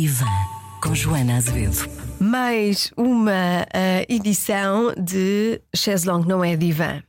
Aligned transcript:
Divã, 0.00 0.24
com 0.82 0.94
Joana 0.94 1.36
Azevedo. 1.36 1.76
Mais 2.18 2.90
uma 2.96 3.66
uh, 3.66 4.06
edição 4.08 4.94
de 4.96 5.60
Chaise 5.76 6.08
Long 6.08 6.20
Não 6.24 6.42
é 6.42 6.56
Divã. 6.56 7.02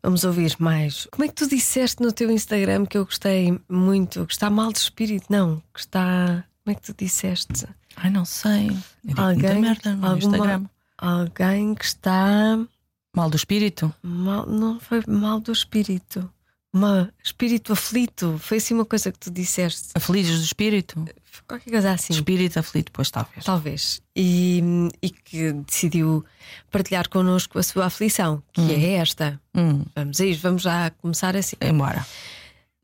Vamos 0.00 0.22
ouvir 0.22 0.54
mais. 0.60 1.08
Como 1.10 1.24
é 1.24 1.28
que 1.28 1.34
tu 1.34 1.48
disseste 1.48 2.00
no 2.00 2.12
teu 2.12 2.30
Instagram 2.30 2.86
que 2.86 2.96
eu 2.96 3.04
gostei 3.04 3.60
muito? 3.68 4.24
Que 4.26 4.32
está 4.32 4.48
mal 4.48 4.70
de 4.72 4.78
espírito? 4.78 5.26
Não, 5.28 5.60
que 5.74 5.80
está. 5.80 6.44
Como 6.62 6.72
é 6.72 6.74
que 6.76 6.82
tu 6.82 6.94
disseste? 6.96 7.66
Ai, 7.96 8.10
não 8.10 8.24
sei. 8.24 8.68
Eu 9.04 9.24
Alguém, 9.24 9.54
muita 9.54 9.60
merda 9.60 9.94
no 9.96 10.06
alguma- 10.06 10.36
Instagram. 10.36 10.64
Alguém 10.98 11.74
que 11.74 11.84
está. 11.84 12.64
Mal 13.12 13.28
do 13.28 13.34
espírito? 13.36 13.92
Mal, 14.04 14.46
não 14.46 14.78
foi 14.78 15.02
mal 15.08 15.40
do 15.40 15.50
espírito. 15.50 16.30
Uma 16.76 17.10
espírito 17.24 17.72
aflito. 17.72 18.38
Foi 18.38 18.58
assim 18.58 18.74
uma 18.74 18.84
coisa 18.84 19.10
que 19.10 19.18
tu 19.18 19.30
disseste. 19.30 19.88
Aflitos 19.94 20.38
do 20.38 20.44
espírito? 20.44 21.02
Qualquer 21.48 21.70
coisa 21.70 21.92
assim. 21.92 22.12
Espírito 22.12 22.58
aflito, 22.58 22.92
pois 22.92 23.10
talvez. 23.10 23.44
Talvez. 23.44 24.02
E, 24.14 24.62
e 25.00 25.08
que 25.08 25.52
decidiu 25.52 26.22
partilhar 26.70 27.08
connosco 27.08 27.58
a 27.58 27.62
sua 27.62 27.86
aflição, 27.86 28.42
que 28.52 28.60
é 28.74 28.92
esta. 28.94 29.40
Hum, 29.54 29.84
Vamos 29.94 30.20
a 30.20 30.26
isso, 30.26 30.42
vamos 30.42 30.62
já 30.62 30.90
começar 30.90 31.34
assim. 31.34 31.56
embora. 31.62 32.06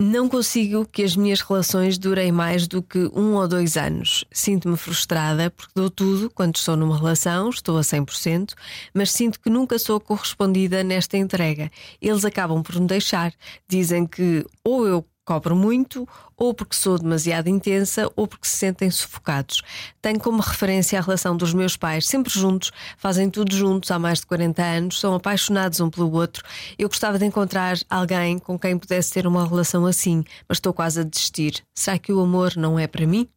Não 0.05 0.29
consigo 0.29 0.84
que 0.84 1.05
as 1.05 1.15
minhas 1.15 1.41
relações 1.41 1.97
durem 1.97 2.33
mais 2.33 2.66
do 2.66 2.83
que 2.83 3.09
um 3.15 3.34
ou 3.34 3.47
dois 3.47 3.77
anos. 3.77 4.25
Sinto-me 4.33 4.77
frustrada 4.77 5.48
porque 5.48 5.70
dou 5.77 5.88
tudo 5.88 6.28
quando 6.28 6.56
estou 6.56 6.77
numa 6.77 6.98
relação, 6.98 7.51
estou 7.51 7.78
a 7.78 7.83
100%, 7.83 8.52
mas 8.92 9.12
sinto 9.12 9.38
que 9.38 9.48
nunca 9.48 9.78
sou 9.78 10.01
correspondida 10.01 10.83
nesta 10.83 11.16
entrega. 11.16 11.70
Eles 12.01 12.25
acabam 12.25 12.65
por 12.65 12.80
me 12.80 12.87
deixar. 12.88 13.33
Dizem 13.69 14.05
que 14.05 14.45
ou 14.65 14.88
eu 14.88 15.06
cobro 15.24 15.55
muito, 15.55 16.08
ou 16.36 16.52
porque 16.52 16.74
sou 16.74 16.98
demasiado 16.98 17.48
intensa, 17.48 18.10
ou 18.16 18.27
porque 18.27 18.47
se 18.47 18.56
sentem 18.56 18.91
sufocados. 18.91 19.62
Tenho 20.00 20.19
como 20.19 20.42
referência 20.42 20.98
a 20.98 21.02
relação 21.02 21.36
dos 21.36 21.55
meus 21.55 21.77
pais, 21.77 22.06
sempre 22.06 22.33
juntos, 22.33 22.72
fazem 22.97 23.30
tudo 23.30 23.55
juntos 23.55 23.91
há 23.91 23.98
mais 23.98 24.20
de 24.20 24.27
40 24.27 24.62
anos, 24.62 25.00
são 25.00 25.14
apaixonados 25.14 25.80
um 25.80 25.91
pelo 25.91 26.12
outro. 26.12 26.44
Eu 26.78 26.88
gostava 26.88 27.19
de 27.19 27.24
encontrar 27.24 27.78
alguém 27.88 28.38
com 28.38 28.58
quem 28.58 28.77
pudesse 28.77 29.12
ter 29.12 29.27
uma 29.27 29.47
relação 29.47 29.86
assim, 29.86 30.24
mas 30.48 30.58
estou 30.58 30.72
quase 30.72 31.00
a 31.00 31.05
desistir. 31.05 31.62
Será 31.75 31.98
que 31.98 32.12
o 32.12 32.20
amor 32.20 32.56
não 32.56 32.78
é 32.78 32.86
para 32.86 33.06
mim? 33.06 33.28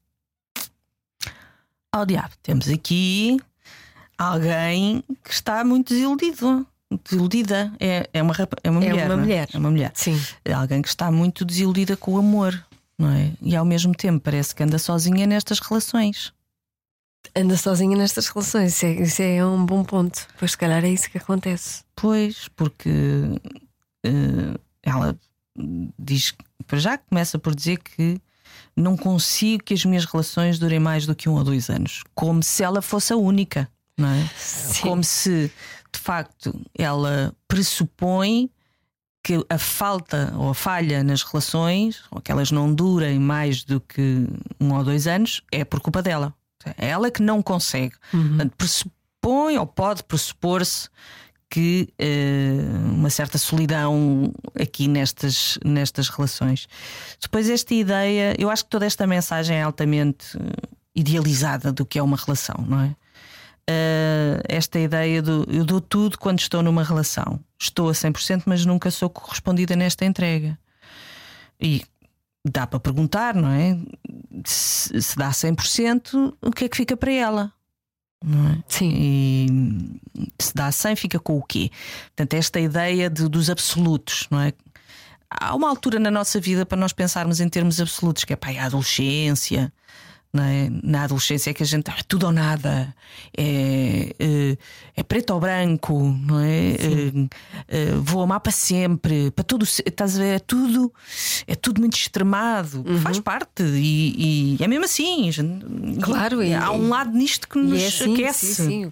Ao 1.91 2.05
diabo, 2.05 2.31
temos 2.43 2.67
aqui 2.67 3.39
alguém 4.17 5.03
que 5.23 5.31
está 5.31 5.63
muito 5.63 5.93
desiludido. 5.93 6.67
Desiludida. 7.03 7.71
É, 7.79 8.09
é, 8.13 8.21
uma, 8.21 8.33
é 8.63 8.69
uma 8.69 8.83
É 8.83 8.89
mulher. 8.89 9.05
uma 9.05 9.15
não 9.15 9.23
mulher. 9.23 9.49
É 9.53 9.57
uma 9.57 9.71
mulher. 9.71 9.91
Sim. 9.95 10.19
É 10.43 10.53
alguém 10.53 10.81
que 10.81 10.87
está 10.87 11.11
muito 11.11 11.43
desiludida 11.43 11.97
com 11.97 12.13
o 12.13 12.17
amor, 12.17 12.63
não 12.97 13.09
é? 13.09 13.31
E 13.41 13.55
ao 13.55 13.65
mesmo 13.65 13.93
tempo 13.93 14.19
parece 14.19 14.53
que 14.55 14.63
anda 14.63 14.77
sozinha 14.77 15.25
nestas 15.25 15.59
relações. 15.59 16.31
Anda 17.35 17.57
sozinha 17.57 17.97
nestas 17.97 18.27
relações, 18.27 18.75
isso 18.75 18.85
é, 18.85 18.91
isso 19.01 19.21
é 19.21 19.45
um 19.45 19.65
bom 19.65 19.83
ponto. 19.83 20.27
Pois 20.37 20.51
se 20.51 20.57
calhar 20.57 20.85
é 20.85 20.89
isso 20.89 21.09
que 21.09 21.17
acontece. 21.17 21.83
Pois, 21.95 22.47
porque 22.55 22.89
eh, 24.05 24.59
ela 24.83 25.17
diz, 25.97 26.33
para 26.67 26.77
já 26.77 26.97
começa 26.99 27.39
por 27.39 27.55
dizer 27.55 27.77
que 27.79 28.21
não 28.75 28.95
consigo 28.95 29.63
que 29.63 29.73
as 29.73 29.83
minhas 29.85 30.05
relações 30.05 30.59
durem 30.59 30.79
mais 30.79 31.05
do 31.07 31.15
que 31.15 31.27
um 31.27 31.33
ou 31.33 31.43
dois 31.43 31.69
anos, 31.69 32.03
como 32.13 32.43
se 32.43 32.63
ela 32.63 32.81
fosse 32.81 33.11
a 33.11 33.17
única, 33.17 33.67
não 33.97 34.09
é? 34.09 34.29
Como 34.81 35.03
se 35.03 35.51
de 35.95 36.01
facto 36.01 36.61
ela 36.77 37.33
pressupõe 37.47 38.49
que 39.23 39.43
a 39.49 39.57
falta 39.57 40.33
ou 40.37 40.49
a 40.49 40.53
falha 40.53 41.03
nas 41.03 41.23
relações, 41.23 42.03
ou 42.11 42.21
que 42.21 42.31
elas 42.31 42.51
não 42.51 42.71
durem 42.71 43.17
mais 43.17 43.63
do 43.63 43.79
que 43.79 44.27
um 44.59 44.73
ou 44.73 44.83
dois 44.83 45.07
anos, 45.07 45.41
é 45.51 45.65
por 45.65 45.79
culpa 45.79 46.01
dela. 46.01 46.33
É 46.77 46.89
ela 46.89 47.09
que 47.09 47.23
não 47.23 47.41
consegue. 47.41 47.95
Portanto, 48.11 48.53
pressupõe 48.55 49.57
ou 49.57 49.65
pode 49.65 50.03
pressupor-se 50.03 50.89
que 51.49 51.89
eh, 51.97 52.59
uma 52.91 53.09
certa 53.09 53.37
solidão 53.37 54.31
aqui 54.59 54.87
nestas, 54.87 55.57
nestas 55.63 56.09
relações. 56.09 56.67
Depois, 57.21 57.49
esta 57.49 57.73
ideia, 57.73 58.35
eu 58.37 58.49
acho 58.49 58.65
que 58.65 58.69
toda 58.69 58.85
esta 58.85 59.07
mensagem 59.07 59.57
é 59.57 59.63
altamente 59.63 60.37
eh, 60.37 60.67
idealizada 60.95 61.71
do 61.71 61.85
que 61.85 61.97
é 61.97 62.03
uma 62.03 62.17
relação, 62.17 62.63
não 62.67 62.81
é? 62.81 62.95
Eh, 63.67 64.41
esta 64.47 64.79
ideia 64.79 65.21
do 65.21 65.43
eu 65.49 65.65
dou 65.65 65.81
tudo 65.81 66.19
quando 66.19 66.39
estou 66.39 66.61
numa 66.61 66.83
relação, 66.83 67.39
estou 67.59 67.89
a 67.89 67.93
100%, 67.93 68.43
mas 68.45 68.63
nunca 68.65 68.91
sou 68.91 69.09
correspondida 69.09 69.75
nesta 69.75 70.05
entrega. 70.05 70.57
E 71.59 71.83
dá 72.47 72.67
para 72.67 72.79
perguntar, 72.79 73.33
não 73.33 73.49
é? 73.49 73.77
Se, 74.45 75.01
se 75.01 75.17
dá 75.17 75.31
100%, 75.31 76.35
o 76.41 76.51
que 76.51 76.65
é 76.65 76.69
que 76.69 76.77
fica 76.77 76.95
para 76.95 77.11
ela? 77.11 77.51
Não 78.23 78.51
é? 78.51 78.63
Sim. 78.67 78.91
E 78.95 80.31
se 80.39 80.53
dá 80.53 80.71
100, 80.71 80.95
fica 80.95 81.19
com 81.19 81.37
o 81.37 81.43
quê? 81.43 81.71
Portanto, 82.15 82.33
esta 82.35 82.59
ideia 82.59 83.09
de- 83.09 83.27
dos 83.27 83.49
absolutos, 83.49 84.27
não 84.29 84.41
é? 84.41 84.53
Há 85.29 85.55
uma 85.55 85.67
altura 85.69 85.99
na 85.99 86.11
nossa 86.11 86.39
vida 86.39 86.65
para 86.65 86.77
nós 86.77 86.93
pensarmos 86.93 87.39
em 87.39 87.49
termos 87.49 87.81
absolutos, 87.81 88.23
que 88.23 88.33
é 88.33 88.35
para 88.35 88.61
a 88.61 88.65
adolescência. 88.65 89.73
Não 90.35 90.43
é? 90.43 90.69
Na 90.83 91.03
adolescência 91.05 91.49
é 91.49 91.53
que 91.53 91.63
a 91.63 91.65
gente 91.65 91.89
é 91.89 91.93
tudo 92.05 92.25
ou 92.25 92.31
nada, 92.33 92.93
é, 93.37 94.13
é, 94.19 94.57
é 94.97 95.03
preto 95.03 95.31
ou 95.33 95.39
branco, 95.39 95.97
não 96.25 96.41
é? 96.41 96.71
É, 96.71 96.77
é, 97.69 97.91
vou 98.01 98.21
amar 98.21 98.41
para 98.41 98.51
sempre, 98.51 99.31
para 99.31 99.45
tudo, 99.45 99.63
estás 99.63 100.17
a 100.17 100.19
ver? 100.19 100.35
É 100.35 100.39
tudo, 100.39 100.91
é 101.47 101.55
tudo 101.55 101.79
muito 101.79 101.95
extremado, 101.95 102.83
faz 103.01 103.17
parte, 103.21 103.63
e, 103.63 104.55
e 104.59 104.63
é 104.63 104.67
mesmo 104.67 104.83
assim. 104.83 105.31
gente- 105.31 105.65
Claro, 106.01 106.43
e- 106.43 106.53
há 106.53 106.69
um 106.71 106.89
lado 106.89 107.11
nisto 107.17 107.47
que 107.47 107.57
nos 107.57 107.81
assim, 107.81 108.13
aquece. 108.15 108.55
sim, 108.55 108.91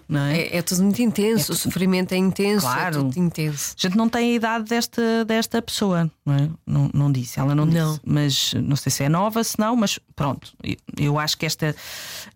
é? 0.50 0.62
Tudo 0.62 0.82
muito 0.84 1.02
intenso, 1.02 1.52
o 1.52 1.54
sofrimento 1.54 2.12
é 2.12 2.16
intenso, 2.16 2.64
Claro. 2.64 2.86
é 3.00 3.02
tudo 3.02 3.18
intenso. 3.18 3.74
A 3.78 3.82
gente 3.82 3.96
não 3.98 4.08
tem 4.08 4.30
a 4.32 4.34
idade 4.34 4.64
desta, 4.64 5.24
desta 5.26 5.60
pessoa, 5.60 6.10
não? 6.24 6.56
Não, 6.66 6.90
não 6.94 7.12
disse, 7.12 7.38
ela 7.38 7.54
não, 7.54 7.66
Não. 7.66 7.90
disse. 7.92 8.00
Mas 8.02 8.54
não 8.54 8.76
sei 8.76 8.90
se 8.90 9.04
é 9.04 9.08
nova, 9.10 9.44
se 9.44 9.58
não, 9.58 9.76
mas 9.76 9.98
pronto. 10.16 10.52
Eu- 10.62 10.76
Eu 10.96 11.18
acho 11.34 11.38
que 11.38 11.46
esta, 11.46 11.74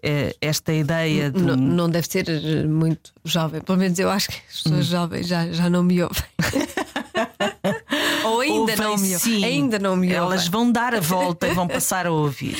eh, 0.02 0.34
esta 0.40 0.72
ideia 0.72 1.30
de. 1.30 1.40
Não, 1.40 1.56
não 1.56 1.88
deve 1.90 2.06
ser 2.08 2.28
eh, 2.28 2.64
muito 2.66 3.12
jovem, 3.24 3.60
pelo 3.60 3.78
menos 3.78 3.98
eu 3.98 4.10
acho 4.10 4.28
que 4.28 4.36
as 4.50 4.62
pessoas 4.62 4.78
Hum. 4.80 4.90
jovens 4.90 5.26
já, 5.28 5.50
já 5.52 5.70
não 5.70 5.82
me 5.82 6.02
ouvem. 6.02 6.22
Ou 8.24 8.40
ainda 8.40 8.60
Ouvem 8.60 8.76
não 8.76 8.96
me 8.96 9.14
ouvem. 9.14 9.18
sim. 9.18 9.44
Ainda 9.44 9.78
não 9.78 9.96
me 9.96 10.12
Elas 10.12 10.46
ouvem. 10.46 10.50
vão 10.50 10.72
dar 10.72 10.94
a 10.94 11.00
volta 11.00 11.46
e 11.48 11.54
vão 11.54 11.66
passar 11.68 12.06
a 12.06 12.10
ouvir. 12.12 12.56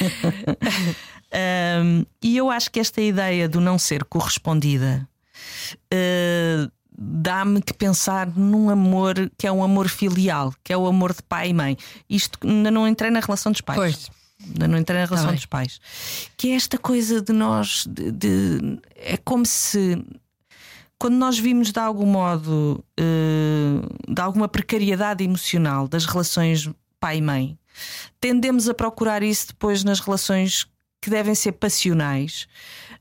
Um, 1.82 2.06
e 2.22 2.36
eu 2.36 2.48
acho 2.50 2.70
que 2.70 2.78
esta 2.78 3.00
ideia 3.00 3.48
do 3.48 3.60
não 3.60 3.78
ser 3.78 4.04
correspondida 4.04 5.06
uh, 5.92 6.70
dá-me 6.96 7.60
que 7.60 7.74
pensar 7.74 8.28
num 8.28 8.70
amor 8.70 9.14
que 9.36 9.46
é 9.46 9.50
um 9.52 9.62
amor 9.62 9.88
filial, 9.88 10.54
que 10.62 10.72
é 10.72 10.76
o 10.76 10.86
amor 10.86 11.12
de 11.12 11.22
pai 11.24 11.48
e 11.50 11.52
mãe. 11.52 11.76
Isto 12.08 12.38
ainda 12.44 12.70
não 12.70 12.86
entrei 12.88 13.10
na 13.10 13.18
relação 13.20 13.50
dos 13.52 13.60
pais. 13.60 13.76
Pois. 13.76 14.10
Ainda 14.44 14.68
não 14.68 14.78
entrei 14.78 15.00
na 15.00 15.06
relação 15.06 15.28
Tá 15.28 15.34
dos 15.34 15.46
pais. 15.46 15.80
Que 16.36 16.50
é 16.50 16.54
esta 16.54 16.78
coisa 16.78 17.20
de 17.22 17.32
nós. 17.32 17.84
De, 17.88 18.10
de- 18.12 18.78
é 18.94 19.16
como 19.16 19.44
se. 19.46 20.04
Quando 20.98 21.14
nós 21.16 21.38
vimos 21.38 21.72
de 21.72 21.78
algum 21.78 22.06
modo 22.06 22.82
eh, 22.98 23.80
de 24.08 24.20
alguma 24.20 24.48
precariedade 24.48 25.22
emocional 25.22 25.86
das 25.86 26.06
relações 26.06 26.70
pai 26.98 27.18
e 27.18 27.22
mãe, 27.22 27.58
tendemos 28.18 28.66
a 28.68 28.72
procurar 28.74 29.22
isso 29.22 29.48
depois 29.48 29.84
nas 29.84 30.00
relações 30.00 30.66
que 31.02 31.10
devem 31.10 31.34
ser 31.34 31.52
passionais, 31.52 32.48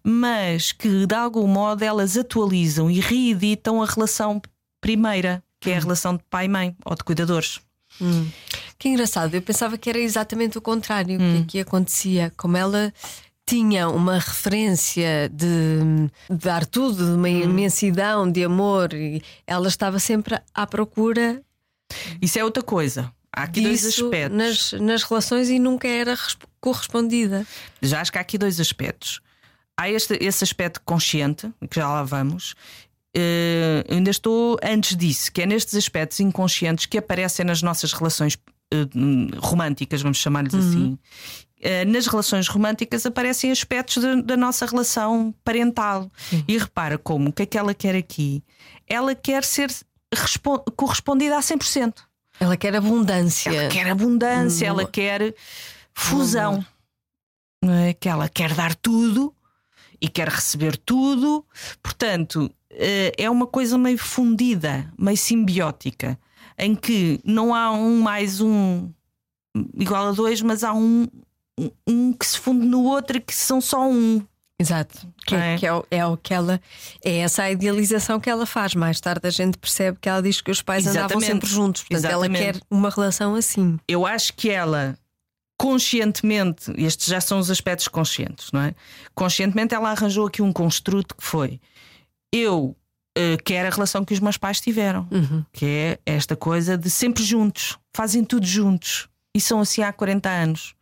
mas 0.04 0.74
que 0.74 1.06
de 1.08 1.16
algum 1.16 1.48
modo 1.48 1.84
elas 1.84 2.18
atualizam 2.18 2.92
e 2.92 3.00
reeditam 3.00 3.82
a 3.82 3.86
relação 3.86 4.42
primeira, 4.82 5.42
que 5.62 5.72
é 5.72 5.78
a 5.78 5.80
relação 5.80 6.18
de 6.18 6.24
pai 6.30 6.46
e 6.46 6.50
mãe 6.50 6.76
ou 6.86 6.96
de 6.96 7.04
cuidadores. 7.04 7.62
Que 8.78 8.90
engraçado, 8.90 9.34
eu 9.36 9.42
pensava 9.42 9.78
que 9.78 9.90
era 9.90 10.00
exatamente 10.00 10.58
o 10.58 10.62
contrário 10.62 11.20
Hum. 11.20 11.42
que, 11.42 11.46
que 11.46 11.60
acontecia. 11.60 12.32
Como 12.36 12.58
ela 12.58 12.94
tinha 13.46 13.88
uma 13.88 14.16
referência 14.20 15.30
de, 15.32 16.08
de 16.30 16.38
dar 16.38 16.66
tudo, 16.66 17.06
de 17.06 17.12
uma 17.12 17.28
Hum. 17.28 17.44
imensidão 17.44 18.30
de 18.30 18.44
amor, 18.44 18.94
e 18.94 19.22
ela 19.48 19.68
estava 19.68 20.00
sempre 20.00 20.40
à 20.54 20.66
procura 20.68 21.42
Isso 22.22 22.38
é 22.40 22.44
outra 22.44 22.64
coisa. 22.64 23.12
Há 23.34 23.44
aqui 23.44 23.62
dois 23.62 23.86
aspectos. 23.86 24.38
nas, 24.38 24.72
nas 24.82 25.04
relações 25.04 25.50
e 25.50 25.60
nunca 25.60 25.88
era 25.88 26.16
resp- 26.16 26.44
correspondida. 26.60 27.46
Já 27.82 28.02
acho 28.02 28.12
que 28.12 28.18
há 28.18 28.22
aqui 28.22 28.38
dois 28.38 28.60
aspectos. 28.60 29.22
Há 29.78 29.90
este, 29.90 30.18
esse 30.22 30.44
aspecto 30.44 30.82
consciente, 30.86 31.50
que 31.70 31.76
já 31.80 31.88
lá 31.88 32.02
vamos. 32.04 32.56
Eu 33.14 33.84
ainda 33.96 34.10
estou 34.10 34.58
antes 34.64 34.96
disso, 34.96 35.32
que 35.32 35.42
é 35.42 35.46
nestes 35.46 35.76
aspectos 35.76 36.20
inconscientes 36.20 36.86
que 36.86 36.98
aparecem 36.98 37.46
nas 37.46 37.62
nossas 37.62 37.92
relações 37.94 38.38
românticas, 39.42 40.02
vamos 40.02 40.18
chamar-lhes 40.18 40.54
assim. 40.54 40.98
Eh, 41.62 41.86
nas 41.86 42.08
relações 42.08 42.48
românticas 42.48 43.06
aparecem 43.06 43.52
aspectos 43.52 44.04
da, 44.04 44.16
da 44.16 44.38
nossa 44.38 44.66
relação 44.66 45.34
parental. 45.44 46.12
E 46.48 46.58
repara 46.58 46.98
como, 46.98 47.30
o 47.30 47.34
que 47.34 47.44
é 47.44 47.46
que 47.46 47.58
ela 47.58 47.74
quer 47.74 47.96
aqui? 47.96 48.44
Ela 48.88 49.16
quer 49.16 49.44
ser 49.44 49.72
respon- 50.14 50.64
correspondida 50.76 51.38
a 51.38 51.42
100%. 51.42 51.94
Ela 52.40 52.58
quer 52.58 52.76
abundância. 52.76 53.50
Ela 53.50 53.70
quer 53.70 53.90
abundância, 53.90 54.66
Hum. 54.68 54.70
ela 54.80 54.86
quer 54.86 55.34
fusão. 55.94 56.64
não 57.64 57.74
é? 57.74 57.94
Que 57.94 58.08
ela 58.10 58.30
quer 58.30 58.54
dar 58.54 58.76
tudo 58.76 59.34
e 60.00 60.08
quer 60.08 60.28
receber 60.28 60.78
tudo, 60.78 61.44
portanto, 61.82 62.52
eh, 62.70 63.12
é 63.18 63.28
uma 63.30 63.48
coisa 63.48 63.76
meio 63.78 63.98
fundida, 63.98 64.92
meio 65.00 65.18
simbiótica, 65.18 66.20
em 66.58 66.76
que 66.76 67.20
não 67.24 67.54
há 67.54 67.72
um 67.72 68.02
mais 68.02 68.42
um 68.42 68.90
igual 69.78 70.08
a 70.08 70.12
dois, 70.12 70.42
mas 70.42 70.64
há 70.64 70.74
um, 70.74 71.08
um 71.88 72.14
que 72.14 72.26
se 72.26 72.38
funde 72.38 72.66
no 72.66 72.84
outro 72.84 73.18
e 73.18 73.22
que 73.22 73.34
são 73.34 73.62
só 73.62 73.88
um. 73.88 74.22
Exato, 74.58 75.06
que 75.28 75.36
é, 75.36 75.58
que 75.58 75.68
é, 75.68 75.74
o, 75.74 75.86
é 75.92 76.06
o 76.06 76.16
que 76.16 76.34
ela 76.34 76.62
é 77.04 77.18
essa 77.18 77.44
a 77.44 77.52
idealização 77.52 78.22
que 78.22 78.30
ela 78.30 78.46
faz. 78.46 78.74
Mais 78.74 79.02
tarde 79.02 79.28
a 79.28 79.30
gente 79.30 79.58
percebe 79.58 79.98
que 80.00 80.08
ela 80.08 80.22
diz 80.22 80.40
que 80.40 80.50
os 80.50 80.62
pais 80.62 80.86
Exatamente. 80.86 81.14
andavam 81.14 81.22
sempre 81.22 81.50
juntos, 81.50 81.84
portanto 81.84 82.06
Exatamente. 82.06 82.42
ela 82.42 82.54
quer 82.54 82.62
uma 82.72 82.90
relação 82.90 83.36
assim. 83.36 83.78
Eu 83.86 84.06
acho 84.06 84.34
que 84.34 84.50
ela 84.50 84.98
conscientemente, 85.58 86.72
estes 86.78 87.08
já 87.08 87.20
são 87.20 87.40
os 87.40 87.50
aspectos 87.50 87.88
conscientes, 87.88 88.52
não 88.52 88.62
é? 88.62 88.76
Conscientemente 89.14 89.74
ela 89.74 89.92
arranjou 89.92 90.28
aqui 90.28 90.42
um 90.42 90.54
construto 90.54 91.16
que 91.16 91.24
foi 91.24 91.60
eu 92.32 92.76
uh, 93.18 93.44
quero 93.44 93.68
a 93.68 93.72
relação 93.72 94.04
que 94.04 94.14
os 94.14 94.20
meus 94.20 94.38
pais 94.38 94.60
tiveram, 94.62 95.08
uhum. 95.12 95.44
que 95.52 95.66
é 95.66 96.00
esta 96.06 96.36
coisa 96.36 96.78
de 96.78 96.90
sempre 96.90 97.24
juntos, 97.24 97.78
fazem 97.94 98.24
tudo 98.24 98.46
juntos 98.46 99.08
e 99.34 99.42
são 99.42 99.60
assim 99.60 99.82
há 99.82 99.92
40 99.92 100.30
anos. 100.30 100.76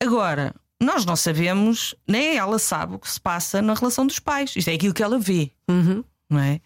Agora, 0.00 0.54
nós 0.80 1.04
não 1.04 1.16
sabemos, 1.16 1.94
nem 2.08 2.36
ela 2.36 2.58
sabe 2.58 2.94
o 2.94 2.98
que 2.98 3.10
se 3.10 3.20
passa 3.20 3.62
na 3.62 3.74
relação 3.74 4.06
dos 4.06 4.18
pais. 4.18 4.54
Isto 4.56 4.68
é 4.68 4.74
aquilo 4.74 4.94
que 4.94 5.02
ela 5.02 5.18
vê, 5.18 5.52
uhum. 5.68 6.04
não 6.28 6.40
é? 6.40 6.60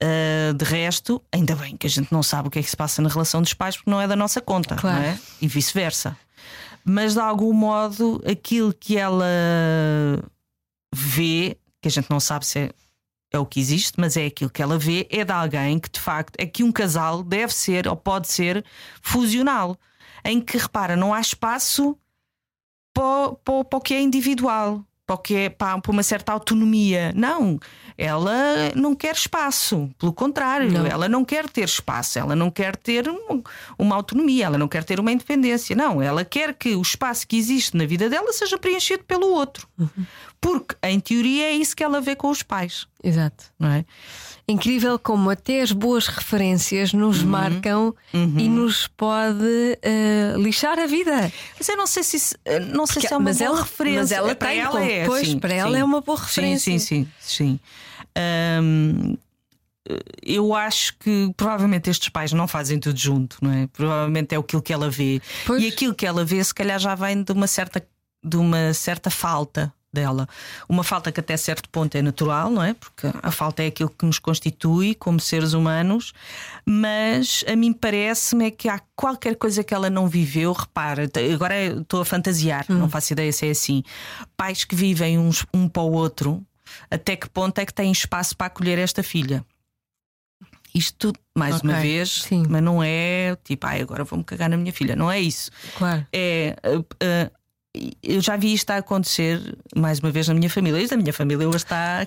Uh, 0.00 0.54
de 0.54 0.64
resto, 0.64 1.20
ainda 1.32 1.56
bem 1.56 1.76
que 1.76 1.86
a 1.86 1.90
gente 1.90 2.12
não 2.12 2.22
sabe 2.22 2.46
o 2.46 2.50
que 2.50 2.60
é 2.60 2.62
que 2.62 2.70
se 2.70 2.76
passa 2.76 3.02
na 3.02 3.08
relação 3.08 3.42
dos 3.42 3.52
pais 3.52 3.76
porque 3.76 3.90
não 3.90 4.00
é 4.00 4.06
da 4.06 4.14
nossa 4.14 4.40
conta, 4.40 4.76
claro. 4.76 4.96
não 4.96 5.04
é? 5.04 5.18
E 5.40 5.48
vice-versa 5.48 6.16
mas 6.88 7.12
de 7.12 7.20
algum 7.20 7.52
modo 7.52 8.22
aquilo 8.26 8.72
que 8.72 8.96
ela 8.96 9.26
vê, 10.94 11.58
que 11.82 11.88
a 11.88 11.90
gente 11.90 12.08
não 12.08 12.18
sabe 12.18 12.46
se 12.46 12.58
é, 12.60 12.70
é 13.30 13.38
o 13.38 13.46
que 13.46 13.60
existe, 13.60 14.00
mas 14.00 14.16
é 14.16 14.26
aquilo 14.26 14.50
que 14.50 14.62
ela 14.62 14.78
vê, 14.78 15.06
é 15.10 15.24
de 15.24 15.32
alguém 15.32 15.78
que 15.78 15.90
de 15.90 16.00
facto 16.00 16.34
é 16.38 16.46
que 16.46 16.64
um 16.64 16.72
casal 16.72 17.22
deve 17.22 17.52
ser 17.52 17.86
ou 17.86 17.96
pode 17.96 18.28
ser 18.28 18.64
fusional, 19.02 19.76
em 20.24 20.40
que 20.40 20.56
repara, 20.56 20.96
não 20.96 21.12
há 21.12 21.20
espaço 21.20 21.96
para, 22.94 23.34
para, 23.44 23.64
para 23.64 23.78
o 23.78 23.80
que 23.80 23.94
é 23.94 24.00
individual 24.00 24.84
porque 25.08 25.34
é 25.34 25.48
para, 25.48 25.80
uma 25.88 26.02
certa 26.02 26.32
autonomia. 26.32 27.14
Não, 27.16 27.58
ela 27.96 28.70
não 28.76 28.94
quer 28.94 29.14
espaço, 29.14 29.90
pelo 29.98 30.12
contrário, 30.12 30.70
não. 30.70 30.86
ela 30.86 31.08
não 31.08 31.24
quer 31.24 31.48
ter 31.48 31.64
espaço, 31.64 32.18
ela 32.18 32.36
não 32.36 32.50
quer 32.50 32.76
ter 32.76 33.06
uma 33.78 33.96
autonomia, 33.96 34.44
ela 34.44 34.58
não 34.58 34.68
quer 34.68 34.84
ter 34.84 35.00
uma 35.00 35.10
independência. 35.10 35.74
Não, 35.74 36.02
ela 36.02 36.26
quer 36.26 36.52
que 36.52 36.76
o 36.76 36.82
espaço 36.82 37.26
que 37.26 37.38
existe 37.38 37.74
na 37.74 37.86
vida 37.86 38.10
dela 38.10 38.30
seja 38.34 38.58
preenchido 38.58 39.02
pelo 39.04 39.28
outro. 39.28 39.66
Uhum. 39.78 40.04
Porque, 40.38 40.76
em 40.82 41.00
teoria, 41.00 41.46
é 41.46 41.52
isso 41.52 41.74
que 41.74 41.82
ela 41.82 42.02
vê 42.02 42.14
com 42.14 42.28
os 42.28 42.42
pais. 42.42 42.86
Exato. 43.02 43.46
Não 43.58 43.70
é? 43.70 43.86
Incrível 44.50 44.98
como 44.98 45.28
até 45.28 45.60
as 45.60 45.72
boas 45.72 46.06
referências 46.06 46.94
nos 46.94 47.22
uhum. 47.22 47.28
marcam 47.28 47.94
uhum. 48.14 48.34
e 48.38 48.48
nos 48.48 48.88
pode 48.88 49.44
uh, 49.44 50.40
lixar 50.40 50.78
a 50.78 50.86
vida. 50.86 51.30
Mas 51.58 51.68
eu 51.68 51.76
não 51.76 51.86
sei 51.86 52.02
se 52.02 52.34
eh, 52.46 52.58
não 52.58 52.86
sei 52.86 52.94
Porque, 52.94 53.08
se 53.08 53.12
é 53.12 53.16
uma 53.18 53.24
mas 53.24 53.38
boa 53.38 53.48
ela, 53.50 53.62
referência. 53.62 54.00
Mas 54.00 54.12
ela 54.12 54.34
para 54.34 54.48
tem, 54.48 54.60
ela 54.60 54.82
é, 54.82 55.04
pois, 55.04 55.28
sim, 55.28 55.38
para 55.38 55.50
sim. 55.50 55.56
ela 55.56 55.78
é 55.78 55.84
uma 55.84 56.00
boa 56.00 56.18
referência. 56.18 56.72
Sim, 56.72 56.78
sim, 56.78 57.08
sim. 57.20 57.58
sim. 57.58 57.60
Um, 58.62 59.16
eu 60.22 60.54
acho 60.54 60.96
que 60.98 61.30
provavelmente 61.36 61.90
estes 61.90 62.08
pais 62.08 62.32
não 62.32 62.48
fazem 62.48 62.80
tudo 62.80 62.98
junto, 62.98 63.36
não 63.42 63.52
é? 63.52 63.66
Provavelmente 63.66 64.34
é 64.34 64.38
aquilo 64.38 64.62
que 64.62 64.72
ela 64.72 64.88
vê. 64.88 65.20
Pois. 65.46 65.62
E 65.62 65.68
aquilo 65.68 65.94
que 65.94 66.06
ela 66.06 66.24
vê, 66.24 66.42
se 66.42 66.54
calhar, 66.54 66.78
já 66.78 66.94
vem 66.94 67.22
de 67.22 67.32
uma 67.32 67.46
certa, 67.46 67.86
de 68.24 68.36
uma 68.38 68.72
certa 68.72 69.10
falta 69.10 69.70
dela. 69.92 70.28
Uma 70.68 70.84
falta 70.84 71.10
que 71.10 71.20
até 71.20 71.36
certo 71.36 71.68
ponto 71.70 71.94
é 71.96 72.02
natural, 72.02 72.50
não 72.50 72.62
é? 72.62 72.74
Porque 72.74 73.08
a 73.22 73.30
falta 73.30 73.62
é 73.62 73.66
aquilo 73.66 73.90
que 73.90 74.04
nos 74.04 74.18
constitui 74.18 74.94
como 74.94 75.18
seres 75.18 75.52
humanos, 75.52 76.12
mas 76.64 77.44
a 77.50 77.56
mim 77.56 77.72
parece-me 77.72 78.46
é 78.46 78.50
que 78.50 78.68
há 78.68 78.80
qualquer 78.94 79.36
coisa 79.36 79.64
que 79.64 79.72
ela 79.72 79.88
não 79.88 80.06
viveu, 80.06 80.52
repara, 80.52 81.08
agora 81.32 81.54
estou 81.64 82.00
a 82.00 82.04
fantasiar, 82.04 82.66
hum. 82.68 82.74
não 82.74 82.88
faço 82.88 83.12
ideia 83.12 83.32
se 83.32 83.46
é 83.46 83.50
assim. 83.50 83.82
Pais 84.36 84.64
que 84.64 84.74
vivem 84.74 85.18
uns, 85.18 85.46
um 85.54 85.68
para 85.68 85.82
o 85.82 85.92
outro, 85.92 86.44
até 86.90 87.16
que 87.16 87.28
ponto 87.28 87.58
é 87.58 87.66
que 87.66 87.72
têm 87.72 87.90
espaço 87.90 88.36
para 88.36 88.48
acolher 88.48 88.78
esta 88.78 89.02
filha? 89.02 89.44
Isto, 90.74 91.12
mais 91.36 91.56
okay, 91.56 91.70
uma 91.70 91.80
vez, 91.80 92.22
sim. 92.22 92.44
mas 92.48 92.62
não 92.62 92.82
é 92.82 93.36
tipo, 93.42 93.66
ai, 93.66 93.80
agora 93.80 94.04
vou-me 94.04 94.22
cagar 94.22 94.50
na 94.50 94.56
minha 94.56 94.72
filha. 94.72 94.94
Não 94.94 95.10
é 95.10 95.18
isso. 95.18 95.50
Claro. 95.76 96.06
É 96.12 96.56
uh, 96.64 96.80
uh, 96.80 97.37
eu 98.02 98.20
já 98.20 98.36
vi 98.36 98.52
isto 98.52 98.70
a 98.70 98.76
acontecer 98.76 99.40
mais 99.74 99.98
uma 99.98 100.10
vez 100.10 100.28
na 100.28 100.34
minha 100.34 100.50
família. 100.50 100.80
Isto 100.80 100.90
da 100.90 100.96
minha 100.96 101.12
família 101.12 101.48
hoje 101.48 101.58
está 101.58 102.06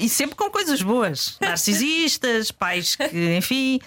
e 0.00 0.08
sempre 0.08 0.36
com 0.36 0.50
coisas 0.50 0.82
boas, 0.82 1.36
narcisistas, 1.40 2.50
pais 2.50 2.96
que, 2.96 3.36
enfim, 3.36 3.80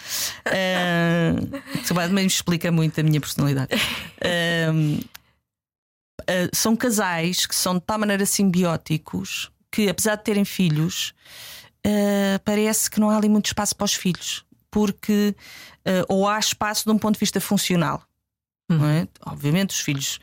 uh, 0.48 1.62
também 1.88 2.10
me 2.10 2.26
explica 2.26 2.72
muito 2.72 3.00
a 3.00 3.04
minha 3.04 3.20
personalidade. 3.20 3.74
Uh, 3.76 5.00
uh, 6.22 6.50
são 6.54 6.76
casais 6.76 7.46
que 7.46 7.56
são 7.56 7.76
de 7.76 7.82
tal 7.82 8.00
maneira 8.00 8.26
simbióticos 8.26 9.52
que, 9.72 9.90
apesar 9.90 10.16
de 10.16 10.24
terem 10.24 10.46
filhos, 10.46 11.14
uh, 11.86 12.40
parece 12.44 12.90
que 12.90 13.00
não 13.00 13.10
há 13.10 13.18
ali 13.18 13.30
muito 13.30 13.48
espaço 13.48 13.76
para 13.76 13.86
os 13.86 13.94
filhos, 13.94 14.46
porque 14.70 15.36
ou 16.08 16.28
há 16.30 16.40
espaço 16.40 16.86
de 16.86 16.92
um 16.92 16.98
ponto 16.98 17.16
de 17.16 17.20
vista 17.20 17.42
funcional 17.42 18.02
não 18.74 18.88
é? 18.88 19.08
Obviamente, 19.26 19.72
os 19.72 19.80
filhos 19.80 20.20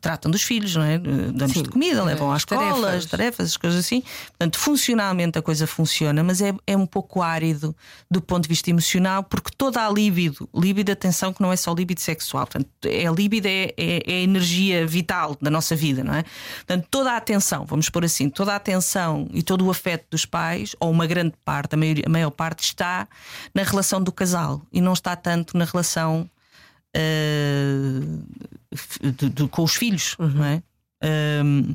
tratam 0.00 0.30
dos 0.30 0.42
filhos, 0.42 0.74
não 0.74 0.82
é? 0.82 0.98
Damos 0.98 1.54
de 1.54 1.68
comida, 1.68 2.00
é, 2.00 2.02
levam 2.02 2.32
à 2.32 2.36
escola, 2.36 2.60
tarefas. 2.62 2.94
as 2.94 3.06
tarefas, 3.06 3.46
as 3.50 3.56
coisas 3.56 3.78
assim. 3.84 4.02
Portanto, 4.28 4.58
funcionalmente 4.58 5.38
a 5.38 5.42
coisa 5.42 5.66
funciona, 5.66 6.22
mas 6.22 6.40
é, 6.40 6.52
é 6.66 6.76
um 6.76 6.86
pouco 6.86 7.22
árido 7.22 7.74
do 8.10 8.20
ponto 8.20 8.42
de 8.42 8.48
vista 8.48 8.70
emocional, 8.70 9.22
porque 9.22 9.50
toda 9.56 9.84
a 9.84 9.90
líbido, 9.90 10.48
líbido, 10.54 10.90
atenção, 10.90 11.32
que 11.32 11.40
não 11.40 11.52
é 11.52 11.56
só 11.56 11.72
líbido 11.72 12.00
sexual, 12.00 12.46
portanto, 12.46 12.68
é 12.84 13.04
líbido, 13.12 13.46
é, 13.46 13.72
é, 13.76 14.02
é, 14.06 14.12
a 14.12 14.22
energia 14.22 14.86
vital 14.86 15.36
da 15.40 15.50
nossa 15.50 15.76
vida, 15.76 16.02
não 16.02 16.14
é? 16.14 16.24
Portanto, 16.56 16.86
toda 16.90 17.12
a 17.12 17.16
atenção, 17.16 17.64
vamos 17.64 17.88
pôr 17.88 18.04
assim, 18.04 18.28
toda 18.28 18.52
a 18.52 18.56
atenção 18.56 19.28
e 19.32 19.42
todo 19.42 19.64
o 19.64 19.70
afeto 19.70 20.06
dos 20.10 20.26
pais, 20.26 20.74
ou 20.80 20.90
uma 20.90 21.06
grande 21.06 21.34
parte, 21.44 21.74
a, 21.74 21.78
maioria, 21.78 22.04
a 22.06 22.10
maior 22.10 22.30
parte, 22.30 22.64
está 22.64 23.06
na 23.54 23.62
relação 23.62 24.02
do 24.02 24.10
casal 24.10 24.60
e 24.72 24.80
não 24.80 24.92
está 24.92 25.14
tanto 25.14 25.56
na 25.56 25.64
relação 25.64 26.28
uh, 26.96 28.24
de, 29.02 29.28
de, 29.28 29.48
com 29.48 29.62
os 29.62 29.74
filhos, 29.74 30.16
uhum. 30.18 30.28
não 30.28 30.44
é? 30.44 30.62
Um, 31.44 31.74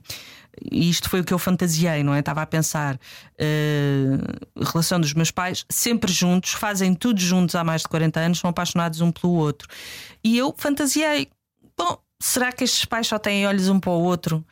isto 0.72 1.10
foi 1.10 1.20
o 1.20 1.24
que 1.24 1.34
eu 1.34 1.40
fantasiei, 1.40 2.02
não 2.04 2.14
é? 2.14 2.20
Estava 2.20 2.42
a 2.42 2.46
pensar 2.46 2.96
uh, 2.96 4.64
relação 4.64 5.00
dos 5.00 5.14
meus 5.14 5.30
pais, 5.30 5.66
sempre 5.70 6.12
juntos, 6.12 6.54
fazem 6.54 6.96
tudo 6.96 7.20
juntos 7.20 7.56
há 7.56 7.64
mais 7.64 7.82
de 7.82 7.88
40 7.90 8.20
anos, 8.20 8.40
são 8.40 8.50
apaixonados 8.50 9.02
um 9.02 9.12
pelo 9.12 9.34
outro. 9.34 9.68
E 10.24 10.38
eu 10.38 10.54
fantasiei, 10.58 11.28
bom, 11.78 11.98
será 12.20 12.52
que 12.52 12.64
estes 12.64 12.86
pais 12.86 13.08
só 13.08 13.20
têm 13.20 13.46
olhos 13.46 13.70
um 13.70 13.80
para 13.80 13.92
o 13.92 14.02
outro 14.02 14.44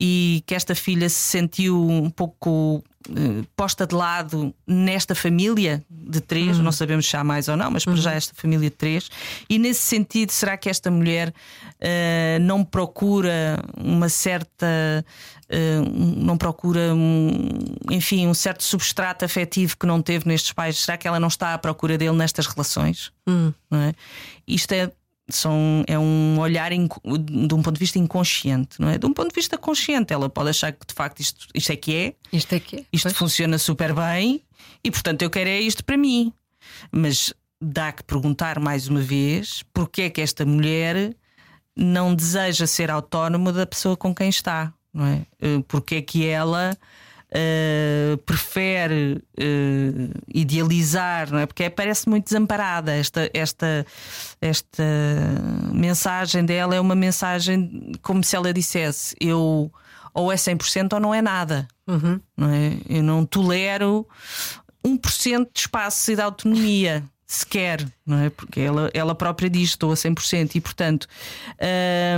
e 0.00 0.42
que 0.46 0.54
esta 0.54 0.74
filha 0.74 1.08
se 1.08 1.16
sentiu 1.16 1.88
um 1.88 2.10
pouco 2.10 2.84
posta 3.56 3.86
de 3.86 3.94
lado 3.94 4.54
nesta 4.66 5.14
família 5.14 5.84
de 5.90 6.20
três? 6.20 6.58
Uhum. 6.58 6.64
Não 6.64 6.72
sabemos 6.72 7.08
se 7.08 7.16
há 7.16 7.24
mais 7.24 7.48
ou 7.48 7.56
não, 7.56 7.70
mas 7.70 7.84
para 7.84 7.94
uhum. 7.94 8.00
já 8.00 8.12
esta 8.12 8.34
família 8.34 8.70
de 8.70 8.76
três. 8.76 9.10
E 9.48 9.58
nesse 9.58 9.82
sentido, 9.82 10.30
será 10.30 10.56
que 10.56 10.68
esta 10.68 10.90
mulher 10.90 11.28
uh, 11.28 12.40
não 12.40 12.64
procura 12.64 13.62
uma 13.76 14.08
certa. 14.08 15.04
Uh, 15.50 16.22
não 16.22 16.36
procura, 16.36 16.94
um, 16.94 17.58
enfim, 17.90 18.26
um 18.26 18.34
certo 18.34 18.62
substrato 18.62 19.24
afetivo 19.24 19.78
que 19.78 19.86
não 19.86 20.02
teve 20.02 20.28
nestes 20.28 20.52
pais? 20.52 20.78
Será 20.78 20.98
que 20.98 21.08
ela 21.08 21.18
não 21.18 21.28
está 21.28 21.54
à 21.54 21.58
procura 21.58 21.96
dele 21.96 22.16
nestas 22.16 22.46
relações? 22.46 23.10
Uhum. 23.26 23.52
É? 23.72 23.94
Isto 24.46 24.72
é 24.72 24.90
são, 25.28 25.84
é 25.86 25.98
um 25.98 26.38
olhar 26.38 26.70
de 26.70 27.54
um 27.54 27.62
ponto 27.62 27.72
de 27.72 27.78
vista 27.78 27.98
inconsciente, 27.98 28.80
não 28.80 28.88
é? 28.88 28.98
De 28.98 29.06
um 29.06 29.12
ponto 29.12 29.28
de 29.28 29.34
vista 29.34 29.58
consciente, 29.58 30.12
ela 30.12 30.28
pode 30.28 30.50
achar 30.50 30.72
que 30.72 30.86
de 30.86 30.94
facto 30.94 31.20
isto, 31.20 31.46
isto 31.54 31.70
é 31.70 31.76
que 31.76 31.94
é, 31.94 32.14
isto, 32.32 32.52
é 32.54 32.60
que 32.60 32.76
é. 32.76 32.84
isto 32.92 33.14
funciona 33.14 33.58
super 33.58 33.94
bem 33.94 34.42
e 34.82 34.90
portanto 34.90 35.22
eu 35.22 35.30
quero 35.30 35.50
é 35.50 35.60
isto 35.60 35.84
para 35.84 35.96
mim. 35.96 36.32
Mas 36.90 37.32
dá 37.60 37.92
que 37.92 38.02
perguntar 38.04 38.58
mais 38.58 38.88
uma 38.88 39.00
vez 39.00 39.62
porque 39.72 40.02
é 40.02 40.10
que 40.10 40.20
esta 40.20 40.46
mulher 40.46 41.14
não 41.76 42.14
deseja 42.14 42.66
ser 42.66 42.90
autónoma 42.90 43.52
da 43.52 43.66
pessoa 43.66 43.96
com 43.96 44.14
quem 44.14 44.28
está, 44.28 44.72
não 44.92 45.06
é? 45.06 45.26
Eh, 45.40 45.62
porque 45.68 45.96
é 45.96 46.02
que 46.02 46.26
ela 46.26 46.76
uh, 47.32 48.16
prefere 48.18 49.22
uh, 49.38 50.20
idealizar, 50.32 51.30
não 51.30 51.38
é? 51.38 51.46
Porque 51.46 51.68
parece 51.70 52.08
muito 52.08 52.24
desamparada. 52.24 52.92
Esta, 52.94 53.30
esta, 53.32 53.86
esta 54.40 54.84
mensagem 55.72 56.44
dela 56.44 56.74
é 56.74 56.80
uma 56.80 56.94
mensagem 56.94 57.92
como 58.02 58.22
se 58.24 58.36
ela 58.36 58.52
dissesse: 58.52 59.14
eu 59.20 59.70
ou 60.14 60.32
é 60.32 60.36
100% 60.36 60.94
ou 60.94 61.00
não 61.00 61.14
é 61.14 61.22
nada. 61.22 61.68
Uhum. 61.86 62.20
Não 62.36 62.48
é? 62.48 62.72
Eu 62.88 63.02
não 63.02 63.24
tolero 63.24 64.06
1% 64.84 65.48
de 65.52 65.60
espaço 65.60 66.10
e 66.12 66.16
de 66.16 66.22
autonomia. 66.22 67.04
Se 67.30 67.44
quer, 67.44 67.86
não 68.06 68.18
é? 68.20 68.30
Porque 68.30 68.58
ela, 68.58 68.90
ela 68.94 69.14
própria 69.14 69.50
diz 69.50 69.68
estou 69.68 69.92
a 69.92 69.94
100% 69.94 70.54
e, 70.54 70.60
portanto, 70.62 71.06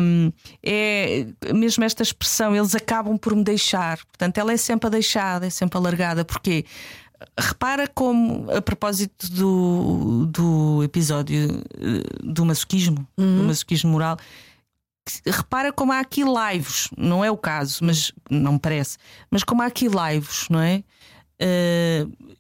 hum, 0.01 0.33
é 0.63 1.27
mesmo 1.53 1.83
esta 1.83 2.05
expressão, 2.05 2.55
eles 2.55 2.77
acabam 2.77 3.19
por 3.19 3.35
me 3.35 3.43
deixar. 3.43 3.99
Portanto, 4.07 4.39
ela 4.39 4.53
é 4.53 4.57
sempre 4.57 4.87
a 4.87 4.91
deixada, 4.91 5.49
é 5.49 5.51
sempre 5.51 5.77
alargada, 5.77 6.25
porque 6.25 6.65
repara 7.37 7.89
como, 7.89 8.49
a 8.53 8.63
propósito 8.63 9.29
do, 9.33 10.27
do 10.27 10.85
episódio 10.85 11.61
eh, 11.75 12.23
do 12.23 12.47
masoquismo, 12.47 13.05
uhum. 13.19 13.39
do 13.39 13.45
masoquismo 13.45 13.91
moral, 13.91 14.17
repara 15.27 15.73
como 15.73 15.93
há 15.93 15.99
aqui 15.99 16.23
lives, 16.23 16.89
não 16.97 17.25
é 17.25 17.31
o 17.31 17.37
caso, 17.37 17.85
mas 17.85 18.13
não 18.31 18.53
me 18.53 18.59
parece, 18.61 18.97
mas 19.29 19.43
como 19.43 19.61
há 19.61 19.67
aqui 19.67 19.89
lives, 19.89 20.47
não 20.49 20.61
é? 20.61 20.85
Uh, 21.43 22.37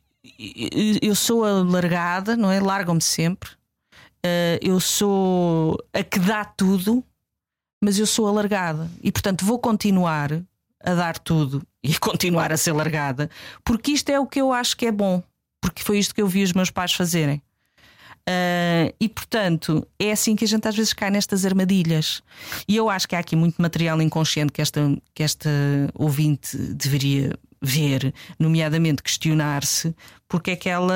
eu 1.03 1.15
sou 1.15 1.45
alargada, 1.45 2.37
não 2.37 2.51
é? 2.51 2.61
Largam-me 2.61 3.03
sempre. 3.03 3.51
Uh, 4.25 4.61
eu 4.61 4.79
sou 4.81 5.79
a 5.93 6.03
que 6.03 6.19
dá 6.19 6.45
tudo, 6.45 7.03
mas 7.83 7.99
eu 7.99 8.07
sou 8.07 8.29
alargada 8.29 8.91
e, 9.03 9.11
portanto, 9.11 9.47
vou 9.47 9.59
continuar 9.59 10.33
a 10.83 10.95
dar 10.95 11.19
tudo 11.19 11.63
e 11.83 11.97
continuar 11.99 12.53
a 12.53 12.57
ser 12.57 12.73
largada, 12.73 13.31
porque 13.65 13.93
isto 13.93 14.11
é 14.11 14.21
o 14.21 14.27
que 14.27 14.41
eu 14.41 14.53
acho 14.53 14.77
que 14.77 14.87
é 14.87 14.93
bom, 14.93 15.23
porque 15.61 15.83
foi 15.83 15.99
isto 15.99 16.15
que 16.15 16.21
eu 16.21 16.29
vi 16.29 16.43
os 16.43 16.53
meus 16.53 16.71
pais 16.71 16.93
fazerem. 16.93 17.43
Uh, 18.29 18.93
e 19.01 19.09
portanto, 19.09 19.87
é 19.99 20.13
assim 20.13 20.37
que 20.37 20.45
a 20.45 20.49
gente 20.49 20.69
às 20.69 20.77
vezes 20.77 20.93
cai 20.93 21.11
nestas 21.11 21.47
armadilhas. 21.47 22.23
E 22.69 22.77
eu 22.77 22.91
acho 22.91 23.09
que 23.09 23.17
há 23.17 23.19
aqui 23.19 23.35
muito 23.35 23.61
material 23.61 24.01
inconsciente 24.03 24.53
que 24.53 24.61
esta, 24.61 24.81
que 25.15 25.23
esta 25.23 25.51
ouvinte 25.95 26.57
deveria 26.57 27.33
ver, 27.61 28.15
nomeadamente 28.39 29.03
questionar-se 29.03 29.95
porque 30.29 30.53
é 30.53 30.57
que 30.57 30.69
ela. 30.69 30.95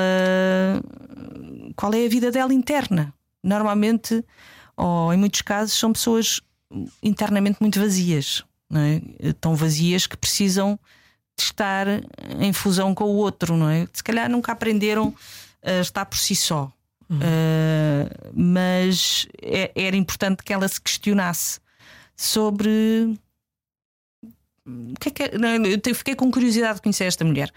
qual 1.75 1.93
é 1.93 2.05
a 2.05 2.09
vida 2.09 2.31
dela 2.31 2.53
interna. 2.53 3.13
Normalmente, 3.43 4.23
ou 4.75 5.13
em 5.13 5.17
muitos 5.17 5.41
casos, 5.41 5.77
são 5.77 5.93
pessoas 5.93 6.41
internamente 7.03 7.57
muito 7.61 7.79
vazias, 7.79 8.43
não 8.69 8.81
é? 8.81 9.01
tão 9.39 9.55
vazias 9.55 10.07
que 10.07 10.17
precisam 10.17 10.79
de 11.37 11.43
estar 11.43 11.85
em 12.39 12.51
fusão 12.53 12.95
com 12.95 13.03
o 13.05 13.15
outro, 13.15 13.55
não 13.55 13.69
é? 13.69 13.87
Se 13.93 14.03
calhar 14.03 14.29
nunca 14.29 14.51
aprenderam 14.51 15.13
a 15.63 15.81
estar 15.81 16.05
por 16.05 16.17
si 16.17 16.35
só. 16.35 16.71
Uhum. 17.07 17.19
Uh, 17.19 18.31
mas 18.33 19.27
é, 19.39 19.71
era 19.75 19.95
importante 19.95 20.41
que 20.43 20.51
ela 20.51 20.67
se 20.67 20.81
questionasse 20.81 21.59
sobre 22.15 23.15
o 24.65 24.99
que 24.99 25.09
é 25.09 25.11
que 25.11 25.37
não, 25.37 25.49
eu 25.63 25.95
fiquei 25.95 26.15
com 26.15 26.31
curiosidade 26.31 26.75
de 26.75 26.81
conhecer 26.81 27.05
esta 27.05 27.23
mulher. 27.23 27.51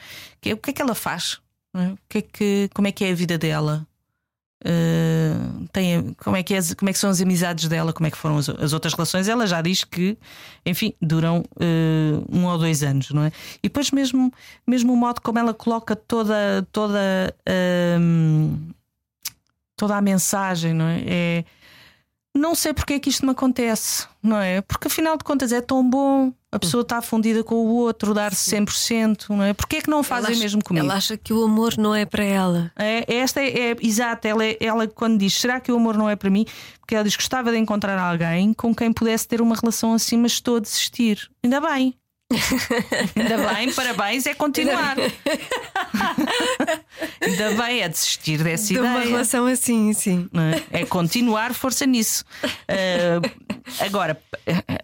O 0.53 0.57
que 0.57 0.71
é 0.71 0.73
que 0.73 0.83
ela 0.83 0.95
faz? 0.95 1.41
É? 1.75 1.89
O 1.89 1.99
que 2.09 2.19
é 2.19 2.23
que, 2.23 2.71
como 2.75 2.89
é 2.89 2.93
que 2.93 3.05
é 3.05 3.11
a 3.11 3.15
vida 3.15 3.39
dela? 3.39 3.87
Uh, 4.61 5.69
tem, 5.73 6.13
como, 6.15 6.37
é 6.37 6.43
que 6.43 6.53
é, 6.53 6.59
como 6.77 6.91
é 6.91 6.93
que 6.93 6.99
são 6.99 7.11
as 7.11 7.21
amizades 7.21 7.69
dela? 7.69 7.93
Como 7.93 8.09
é 8.09 8.11
que 8.11 8.17
foram 8.17 8.39
as, 8.39 8.49
as 8.49 8.73
outras 8.73 8.93
relações? 8.93 9.29
Ela 9.29 9.47
já 9.47 9.63
diz 9.63 9.85
que, 9.85 10.19
enfim, 10.67 10.93
duram 11.01 11.45
uh, 11.57 12.27
um 12.29 12.45
ou 12.45 12.59
dois 12.59 12.83
anos, 12.83 13.11
não 13.11 13.23
é? 13.23 13.33
E 13.63 13.69
depois 13.69 13.93
mesmo, 13.93 14.33
mesmo 14.67 14.93
o 14.93 14.97
modo 14.97 15.21
como 15.21 15.39
ela 15.39 15.55
coloca 15.55 15.95
toda 15.95 16.67
toda 16.73 17.35
uh, 17.49 18.75
toda 19.77 19.97
a 19.97 20.01
mensagem, 20.03 20.75
não 20.75 20.87
é? 20.87 21.05
é 21.07 21.45
não 22.39 22.55
sei 22.55 22.73
porque 22.73 22.95
é 22.95 22.99
que 22.99 23.11
isto 23.11 23.25
me 23.25 23.33
acontece, 23.33 24.07
não 24.23 24.39
é? 24.39 24.61
Porque 24.63 24.89
afinal 24.89 25.17
de 25.17 25.25
contas 25.25 25.53
é 25.53 25.61
tão 25.61 25.89
bom, 25.89 26.33
a 26.51 26.59
pessoa 26.59 26.83
está 26.83 27.03
fundida 27.03 27.45
com 27.45 27.57
o 27.57 27.75
outro, 27.75 28.15
dar-se 28.15 28.51
100%, 28.57 29.29
não 29.31 29.43
é? 29.43 29.53
Porquê 29.53 29.77
é 29.77 29.81
que 29.83 29.91
não 29.91 30.03
fazem 30.03 30.31
acha, 30.33 30.41
mesmo 30.41 30.65
comigo? 30.65 30.87
Ela 30.87 30.95
acha 30.95 31.17
que 31.17 31.33
o 31.33 31.45
amor 31.45 31.77
não 31.77 31.95
é 31.95 32.07
para 32.07 32.25
ela. 32.25 32.73
É, 32.77 33.05
esta 33.17 33.41
é, 33.41 33.73
é 33.73 33.77
exato, 33.83 34.27
ela, 34.27 34.45
é, 34.45 34.57
ela 34.61 34.87
quando 34.87 35.19
diz 35.19 35.35
será 35.35 35.61
que 35.61 35.71
o 35.71 35.77
amor 35.77 35.97
não 35.97 36.09
é 36.09 36.17
para 36.17 36.31
mim? 36.31 36.47
Porque 36.81 36.95
ela 36.95 37.05
diz 37.05 37.17
que 37.17 37.23
gostava 37.23 37.51
de 37.51 37.59
encontrar 37.59 37.99
alguém 37.99 38.55
com 38.55 38.75
quem 38.75 38.93
pudesse 38.93 39.29
ter 39.29 39.43
uma 39.43 39.55
relação 39.55 39.93
assim, 39.93 40.17
mas 40.17 40.33
estou 40.33 40.57
a 40.57 40.61
desistir. 40.61 41.31
Ainda 41.45 41.61
bem, 41.61 41.95
Ainda 42.31 43.55
bem, 43.55 43.73
parabéns, 43.73 44.27
é 44.27 44.35
continuar. 44.35 44.97
Ainda 47.23 47.51
bem, 47.55 47.81
é 47.81 47.89
desistir 47.89 48.43
dessa 48.43 48.67
de 48.67 48.75
ideia. 48.75 48.87
uma 48.87 49.01
relação 49.01 49.47
assim, 49.47 49.95
sim. 49.95 50.29
É? 50.71 50.81
é 50.83 50.85
continuar, 50.85 51.55
força 51.55 51.87
nisso. 51.87 52.27
Uh, 52.45 53.49
agora, 53.81 54.21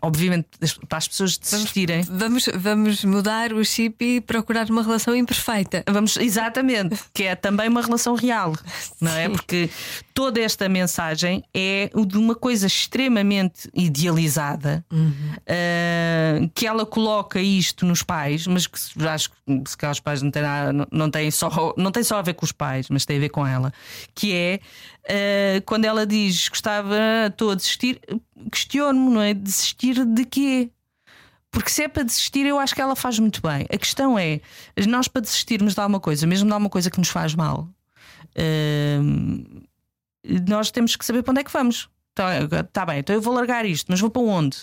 obviamente, 0.01 0.49
para 0.89 0.97
as 0.97 1.07
pessoas 1.07 1.37
desistirem. 1.37 2.01
Vamos, 2.09 2.49
vamos 2.55 3.05
mudar 3.05 3.53
o 3.53 3.63
chip 3.63 4.03
e 4.03 4.21
procurar 4.23 4.71
uma 4.71 4.83
relação 4.83 5.15
imperfeita. 5.15 5.85
Vamos, 5.87 6.17
exatamente, 6.17 6.99
que 7.13 7.25
é 7.25 7.35
também 7.35 7.69
uma 7.69 7.83
relação 7.83 8.15
real, 8.15 8.57
não 8.99 9.13
é? 9.13 9.29
Porque 9.29 9.69
toda 10.15 10.41
esta 10.41 10.67
mensagem 10.67 11.45
é 11.53 11.91
de 12.07 12.17
uma 12.17 12.35
coisa 12.35 12.67
extremamente 12.67 13.69
idealizada 13.75 14.83
uhum. 14.91 15.11
uh, 15.11 16.51
que 16.55 16.67
ela 16.67 16.87
coloca 16.87 17.34
coloca 17.35 17.41
isto 17.41 17.85
nos 17.85 18.03
pais, 18.03 18.47
mas 18.47 18.67
que 18.67 18.79
acho 19.07 19.31
que 19.31 19.71
se 19.71 19.77
calhar 19.77 19.93
os 19.93 20.01
pais 20.01 20.23
não 20.23 20.31
têm, 20.31 20.43
nada, 20.43 20.87
não, 20.91 21.11
têm 21.11 21.31
só, 21.31 21.75
não 21.77 21.91
tem 21.91 22.03
só 22.03 22.19
a 22.19 22.23
ver 22.23 22.35
com 22.35 22.45
os 22.45 22.53
pais, 22.53 22.89
mas 22.89 23.05
tem 23.05 23.17
a 23.17 23.21
ver 23.21 23.29
com 23.31 23.47
ela, 23.47 23.73
que 24.15 24.33
é 24.33 24.61
uh, 25.05 25.63
quando 25.67 25.85
ela 25.85 26.07
diz 26.07 26.49
gostava, 26.49 26.97
estou 27.27 27.51
a 27.51 27.55
desistir, 27.55 28.01
questiono-me, 28.51 29.15
não 29.15 29.21
é? 29.21 29.35
Desistir 29.35 30.05
de 30.05 30.25
quê? 30.25 30.71
Porque 31.51 31.71
se 31.71 31.83
é 31.83 31.89
para 31.89 32.03
desistir, 32.03 32.47
eu 32.47 32.59
acho 32.59 32.75
que 32.75 32.81
ela 32.81 32.97
faz 32.97 33.19
muito 33.19 33.41
bem. 33.41 33.65
A 33.73 33.79
questão 33.79 34.19
é, 34.19 34.41
nós 34.89 35.07
para 35.07 35.23
desistirmos 35.23 35.75
de 35.75 35.81
alguma 35.81 36.01
coisa, 36.01 36.27
mesmo 36.27 36.47
de 36.47 36.53
alguma 36.53 36.71
coisa 36.71 36.91
que 36.91 36.99
nos 36.99 37.09
faz 37.09 37.35
mal, 37.35 37.69
uh, 38.37 39.69
nós 40.49 40.71
temos 40.71 40.97
que 40.97 41.05
saber 41.05 41.23
para 41.23 41.33
onde 41.33 41.41
é 41.41 41.45
que 41.45 41.53
vamos. 41.53 41.89
Está 42.11 42.63
tá 42.73 42.87
bem, 42.87 43.01
então 43.01 43.15
eu 43.15 43.21
vou 43.21 43.35
largar 43.35 43.67
isto, 43.67 43.87
mas 43.91 44.01
vou 44.01 44.09
para 44.09 44.23
onde? 44.23 44.57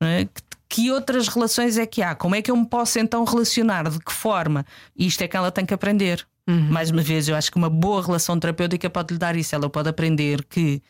É? 0.00 0.24
Que 0.24 0.42
que 0.74 0.90
outras 0.90 1.28
relações 1.28 1.78
é 1.78 1.86
que 1.86 2.02
há? 2.02 2.16
Como 2.16 2.34
é 2.34 2.42
que 2.42 2.50
eu 2.50 2.56
me 2.56 2.66
posso 2.66 2.98
então 2.98 3.22
relacionar? 3.22 3.88
De 3.88 4.00
que 4.00 4.12
forma? 4.12 4.66
Isto 4.96 5.22
é 5.22 5.28
que 5.28 5.36
ela 5.36 5.52
tem 5.52 5.64
que 5.64 5.72
aprender. 5.72 6.26
Uhum. 6.48 6.68
Mais 6.68 6.90
uma 6.90 7.00
vez, 7.00 7.28
eu 7.28 7.36
acho 7.36 7.48
que 7.48 7.56
uma 7.56 7.70
boa 7.70 8.04
relação 8.04 8.40
terapêutica 8.40 8.90
pode 8.90 9.14
lhe 9.14 9.18
dar 9.18 9.36
isso. 9.36 9.54
Ela 9.54 9.70
pode 9.70 9.88
aprender 9.88 10.42
que 10.42 10.82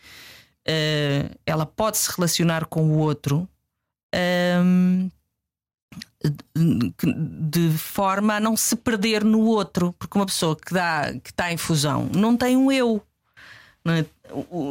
uh, 0.67 1.39
ela 1.45 1.67
pode 1.67 1.99
se 1.99 2.11
relacionar 2.17 2.65
com 2.65 2.93
o 2.93 2.97
outro 2.97 3.47
um, 4.15 5.11
ehm, 6.55 6.81
de 7.51 7.71
forma 7.77 8.37
a 8.37 8.41
não 8.41 8.57
se 8.57 8.75
perder 8.77 9.23
no 9.23 9.41
outro, 9.41 9.95
porque 9.99 10.17
uma 10.17 10.25
pessoa 10.25 10.57
que 10.57 10.73
dá 10.73 11.13
que 11.23 11.31
está 11.31 11.53
em 11.53 11.59
fusão 11.59 12.09
não 12.17 12.39
tem 12.39 12.57
um 12.57 12.73
eu, 12.73 13.03
não, 13.85 13.93
é? 13.93 14.07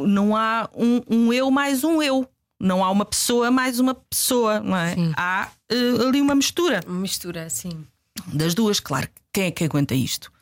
não 0.08 0.36
há 0.36 0.68
um, 0.74 1.02
um 1.08 1.32
eu 1.32 1.52
mais 1.52 1.84
um 1.84 2.02
eu. 2.02 2.28
Não 2.60 2.84
há 2.84 2.90
uma 2.90 3.04
pessoa 3.04 3.50
mais 3.50 3.78
uma 3.80 3.94
pessoa, 3.94 4.60
não 4.60 4.76
é? 4.76 4.94
Sim. 4.94 5.12
Há 5.16 5.48
uh, 5.72 6.08
ali 6.08 6.20
uma 6.20 6.34
mistura. 6.34 6.80
Uma 6.86 7.00
mistura, 7.00 7.50
sim. 7.50 7.86
Das 8.32 8.54
duas, 8.54 8.80
claro. 8.80 9.08
Quem 9.32 9.44
é 9.44 9.50
que 9.50 9.64
aguenta 9.64 9.94
isto? 9.94 10.32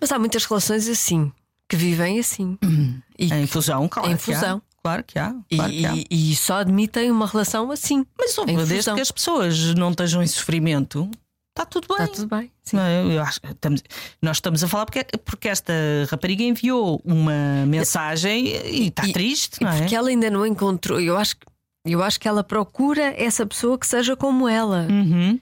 Mas 0.00 0.12
há 0.12 0.18
muitas 0.18 0.44
relações 0.44 0.86
assim, 0.88 1.32
que 1.68 1.76
vivem 1.76 2.18
assim. 2.18 2.58
Uhum. 2.62 3.00
E 3.18 3.32
em 3.32 3.46
fusão, 3.46 3.88
claro. 3.88 4.10
Em 4.10 4.18
fusão. 4.18 4.60
Claro 4.82 5.04
que 5.04 5.18
há. 5.18 5.34
Claro 5.54 5.72
e, 5.72 5.78
que 5.78 5.86
há. 5.86 5.94
e, 6.10 6.36
só 6.36 6.56
admitem 6.56 7.10
uma 7.10 7.26
relação 7.26 7.70
assim. 7.70 8.04
Mas 8.18 8.68
desde 8.68 8.92
que 8.92 9.00
as 9.00 9.12
pessoas 9.12 9.74
não 9.74 9.90
estejam 9.90 10.22
em 10.22 10.26
sofrimento, 10.26 11.08
está 11.52 11.66
tudo 11.66 11.86
bem. 11.88 12.04
Está 12.04 12.16
tudo 12.16 12.36
bem. 12.36 12.50
Não, 12.72 13.10
eu 13.10 13.22
acho, 13.22 13.40
estamos, 13.44 13.82
nós 14.20 14.38
estamos 14.38 14.64
a 14.64 14.68
falar 14.68 14.86
porque, 14.86 15.04
porque 15.24 15.48
esta 15.48 15.72
rapariga 16.10 16.42
enviou 16.42 17.00
uma 17.04 17.66
mensagem 17.66 18.46
e 18.46 18.88
está 18.88 19.02
triste, 19.02 19.62
não 19.62 19.70
é? 19.70 19.78
Porque 19.78 19.94
ela 19.94 20.08
ainda 20.08 20.30
não 20.30 20.46
encontrou. 20.46 21.00
Eu 21.00 21.16
acho, 21.16 21.36
eu 21.84 22.02
acho 22.02 22.18
que 22.18 22.26
ela 22.26 22.42
procura 22.42 23.14
essa 23.16 23.46
pessoa 23.46 23.78
que 23.78 23.86
seja 23.86 24.16
como 24.16 24.48
ela. 24.48 24.86
Uhum. 24.90 25.38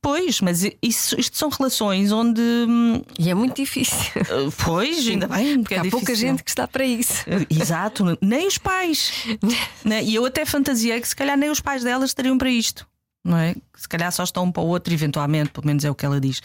Pois, 0.00 0.40
mas 0.40 0.62
isso, 0.80 1.18
isto 1.18 1.36
são 1.36 1.48
relações 1.48 2.12
onde. 2.12 2.40
Hum, 2.40 3.02
e 3.18 3.28
é 3.28 3.34
muito 3.34 3.56
difícil. 3.56 3.98
Uh, 4.16 4.52
pois, 4.64 5.08
ainda 5.08 5.26
bem, 5.26 5.62
porque, 5.62 5.74
há 5.74 5.84
pouca 5.90 6.14
gente 6.14 6.44
que 6.44 6.50
está 6.50 6.68
para 6.68 6.84
isso. 6.84 7.22
Uh, 7.22 7.44
exato, 7.50 8.04
nem 8.20 8.46
os 8.46 8.58
pais. 8.58 9.12
Né? 9.84 10.02
e 10.02 10.14
eu 10.14 10.24
até 10.24 10.46
fantasiei 10.46 10.98
que 10.98 11.06
se 11.06 11.14
calhar 11.14 11.36
nem 11.36 11.50
os 11.50 11.60
pais 11.60 11.84
delas 11.84 12.10
estariam 12.10 12.38
para 12.38 12.48
isto 12.48 12.86
não 13.24 13.38
é? 13.38 13.54
Se 13.74 13.88
calhar 13.88 14.12
só 14.12 14.22
estão 14.22 14.44
um 14.44 14.52
para 14.52 14.62
o 14.62 14.66
outro, 14.66 14.92
eventualmente, 14.92 15.50
pelo 15.50 15.66
menos 15.66 15.84
é 15.84 15.90
o 15.90 15.94
que 15.94 16.04
ela 16.04 16.20
diz. 16.20 16.40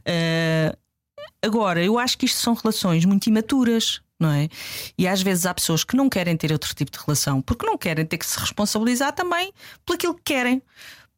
Uh, 0.00 0.76
agora, 1.42 1.82
eu 1.82 1.98
acho 1.98 2.18
que 2.18 2.26
isto 2.26 2.40
são 2.40 2.54
relações 2.54 3.04
muito 3.04 3.26
imaturas. 3.26 4.00
Não 4.16 4.30
é? 4.30 4.48
E 4.96 5.08
às 5.08 5.20
vezes 5.20 5.44
há 5.44 5.52
pessoas 5.52 5.82
que 5.82 5.96
não 5.96 6.08
querem 6.08 6.36
ter 6.36 6.52
outro 6.52 6.72
tipo 6.72 6.90
de 6.92 6.98
relação 7.04 7.42
porque 7.42 7.66
não 7.66 7.76
querem 7.76 8.06
ter 8.06 8.16
que 8.16 8.24
se 8.24 8.38
responsabilizar 8.38 9.12
também 9.12 9.52
por 9.84 9.94
aquilo 9.96 10.14
que 10.14 10.22
querem 10.22 10.62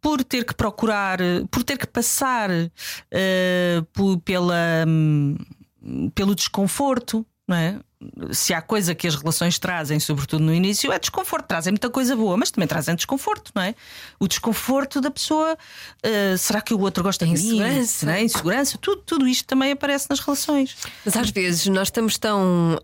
por 0.01 0.25
ter 0.25 0.45
que 0.45 0.55
procurar, 0.55 1.19
por 1.51 1.63
ter 1.63 1.77
que 1.77 1.87
passar 1.87 2.49
uh, 2.51 3.85
por, 3.93 4.19
pela, 4.21 4.85
um, 4.89 5.37
pelo 6.15 6.35
desconforto, 6.35 7.25
não 7.47 7.57
é? 7.57 7.81
Se 8.31 8.53
há 8.53 8.61
coisa 8.61 8.95
que 8.95 9.07
as 9.07 9.15
relações 9.15 9.59
trazem, 9.59 9.99
sobretudo 9.99 10.45
no 10.45 10.53
início, 10.53 10.93
é 10.93 10.99
desconforto. 10.99 11.47
Trazem 11.47 11.73
muita 11.73 11.89
coisa 11.89 12.15
boa, 12.15 12.37
mas 12.37 12.51
também 12.51 12.69
trazem 12.69 12.95
desconforto, 12.95 13.51
não 13.55 13.63
é? 13.63 13.75
O 14.21 14.29
desconforto 14.29 15.01
da 15.01 15.11
pessoa. 15.11 15.57
Uh, 16.05 16.37
será 16.37 16.61
que 16.61 16.75
o 16.75 16.81
outro 16.81 17.03
gosta 17.03 17.25
de 17.25 17.33
insegurança. 17.33 18.07
mim? 18.07 18.13
É? 18.13 18.23
Insegurança, 18.23 18.79
tudo, 18.79 19.03
tudo 19.05 19.27
isto 19.27 19.47
também 19.47 19.73
aparece 19.73 20.09
nas 20.11 20.21
relações. 20.21 20.77
Mas 21.05 21.17
às 21.17 21.31
vezes 21.31 21.67
nós 21.67 21.89
estamos 21.89 22.19
tão. 22.19 22.79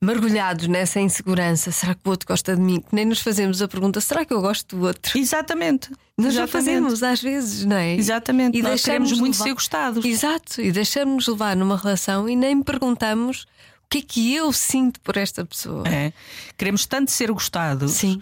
Mergulhados 0.00 0.68
nessa 0.68 1.00
insegurança. 1.00 1.72
Será 1.72 1.92
que 1.92 2.02
o 2.04 2.10
outro 2.10 2.28
gosta 2.28 2.54
de 2.54 2.62
mim? 2.62 2.80
Que 2.80 2.94
nem 2.94 3.04
nos 3.04 3.18
fazemos 3.20 3.60
a 3.60 3.66
pergunta: 3.66 4.00
será 4.00 4.24
que 4.24 4.32
eu 4.32 4.40
gosto 4.40 4.76
do 4.76 4.86
outro? 4.86 5.18
Exatamente. 5.18 5.90
Nós 6.16 6.34
já 6.34 6.46
fazemos 6.46 7.02
às 7.02 7.20
vezes, 7.20 7.64
não 7.64 7.76
é? 7.76 7.94
Exatamente. 7.94 8.56
E 8.58 8.62
Nós 8.62 8.84
queremos 8.84 9.12
muito 9.12 9.34
levar... 9.34 9.44
ser 9.44 9.54
gostados. 9.54 10.04
Exato. 10.04 10.60
E 10.60 10.70
deixamos 10.70 11.26
levar 11.26 11.56
numa 11.56 11.76
relação 11.76 12.28
e 12.28 12.36
nem 12.36 12.62
perguntamos 12.62 13.46
que 13.88 13.98
é 13.98 14.02
que 14.02 14.34
eu 14.34 14.52
sinto 14.52 15.00
por 15.00 15.16
esta 15.16 15.44
pessoa. 15.44 15.86
É. 15.88 16.12
Queremos 16.56 16.86
tanto 16.86 17.10
ser 17.10 17.30
gostados 17.32 17.92
Sim. 17.92 18.20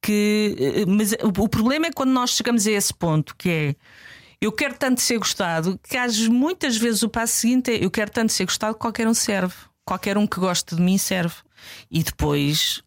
que. 0.00 0.84
Mas 0.86 1.14
o 1.22 1.48
problema 1.48 1.86
é 1.86 1.92
quando 1.92 2.10
nós 2.10 2.30
chegamos 2.30 2.66
a 2.66 2.70
esse 2.70 2.94
ponto 2.94 3.34
que 3.36 3.50
é. 3.50 3.76
Eu 4.40 4.52
quero 4.52 4.74
tanto 4.74 5.00
ser 5.00 5.18
gostado 5.18 5.80
que 5.82 5.96
às 5.96 6.16
muitas 6.28 6.76
vezes 6.76 7.02
o 7.02 7.08
passo 7.08 7.34
seguinte 7.34 7.72
é 7.72 7.84
eu 7.84 7.90
quero 7.90 8.10
tanto 8.10 8.32
ser 8.32 8.44
gostado 8.44 8.74
que 8.74 8.80
qualquer 8.80 9.08
um 9.08 9.14
serve. 9.14 9.54
Qualquer 9.84 10.16
um 10.16 10.26
que 10.26 10.38
goste 10.38 10.76
de 10.76 10.82
mim 10.82 10.96
serve. 10.96 11.34
E 11.90 12.04
depois 12.04 12.82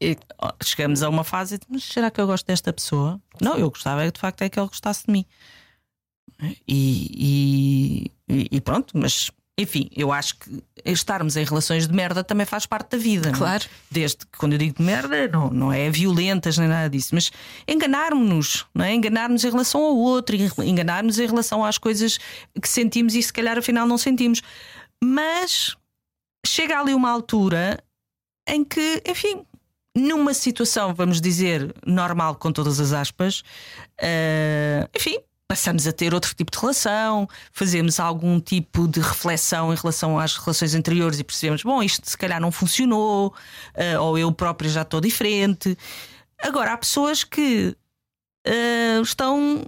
chegamos 0.63 1.03
a 1.03 1.09
uma 1.09 1.25
fase 1.25 1.57
de, 1.57 1.65
mas 1.67 1.83
será 1.83 2.09
que 2.09 2.21
eu 2.21 2.27
gosto 2.27 2.45
desta 2.45 2.71
pessoa? 2.71 3.19
Não, 3.41 3.57
eu 3.57 3.69
gostava 3.69 4.09
de 4.09 4.19
facto 4.19 4.41
é 4.43 4.49
que 4.49 4.57
ele 4.57 4.67
gostasse 4.67 5.05
de 5.05 5.11
mim. 5.11 5.25
E, 6.67 8.11
e, 8.27 8.47
e 8.51 8.61
pronto, 8.61 8.97
mas 8.97 9.29
enfim, 9.61 9.89
eu 9.95 10.11
acho 10.11 10.35
que 10.37 10.63
estarmos 10.85 11.35
em 11.37 11.43
relações 11.43 11.87
de 11.87 11.93
merda 11.93 12.23
também 12.23 12.45
faz 12.45 12.65
parte 12.65 12.91
da 12.91 12.97
vida. 12.97 13.31
Claro. 13.31 13.63
Não? 13.63 13.71
Desde 13.89 14.17
que, 14.17 14.37
quando 14.37 14.53
eu 14.53 14.57
digo 14.57 14.77
de 14.77 14.83
merda, 14.83 15.27
não, 15.27 15.49
não 15.49 15.71
é 15.71 15.89
violentas 15.89 16.57
nem 16.57 16.67
nada 16.67 16.89
disso, 16.89 17.09
mas 17.13 17.31
enganarmos-nos, 17.67 18.65
não 18.73 18.85
é? 18.85 18.93
Enganarmos 18.93 19.43
em 19.43 19.49
relação 19.49 19.81
ao 19.81 19.95
outro, 19.95 20.35
enganarmos 20.63 21.19
em 21.19 21.25
relação 21.25 21.63
às 21.63 21.77
coisas 21.77 22.19
que 22.59 22.67
sentimos 22.67 23.15
e 23.15 23.21
se 23.21 23.31
calhar 23.31 23.57
afinal 23.57 23.87
não 23.87 23.97
sentimos. 23.97 24.41
Mas 25.03 25.75
chega 26.45 26.79
ali 26.79 26.93
uma 26.93 27.09
altura 27.09 27.83
em 28.47 28.63
que, 28.63 29.01
enfim, 29.05 29.45
numa 29.95 30.33
situação, 30.33 30.93
vamos 30.93 31.19
dizer, 31.19 31.73
normal, 31.85 32.35
com 32.35 32.51
todas 32.51 32.79
as 32.79 32.93
aspas, 32.93 33.41
uh, 33.99 34.89
enfim, 34.95 35.17
passamos 35.51 35.85
a 35.85 35.91
ter 35.91 36.13
outro 36.13 36.33
tipo 36.33 36.49
de 36.49 36.57
relação, 36.57 37.27
fazemos 37.51 37.99
algum 37.99 38.39
tipo 38.39 38.87
de 38.87 39.01
reflexão 39.01 39.73
em 39.73 39.75
relação 39.75 40.17
às 40.17 40.37
relações 40.37 40.73
anteriores 40.73 41.19
e 41.19 41.25
percebemos, 41.25 41.61
bom, 41.61 41.83
isto 41.83 42.09
se 42.09 42.17
calhar 42.17 42.39
não 42.39 42.53
funcionou, 42.53 43.35
uh, 43.75 44.01
ou 44.01 44.17
eu 44.17 44.31
própria 44.31 44.69
já 44.69 44.83
estou 44.83 45.01
diferente. 45.01 45.77
Agora, 46.41 46.71
há 46.71 46.77
pessoas 46.77 47.25
que 47.25 47.75
Uh, 48.43 49.03
estão, 49.03 49.67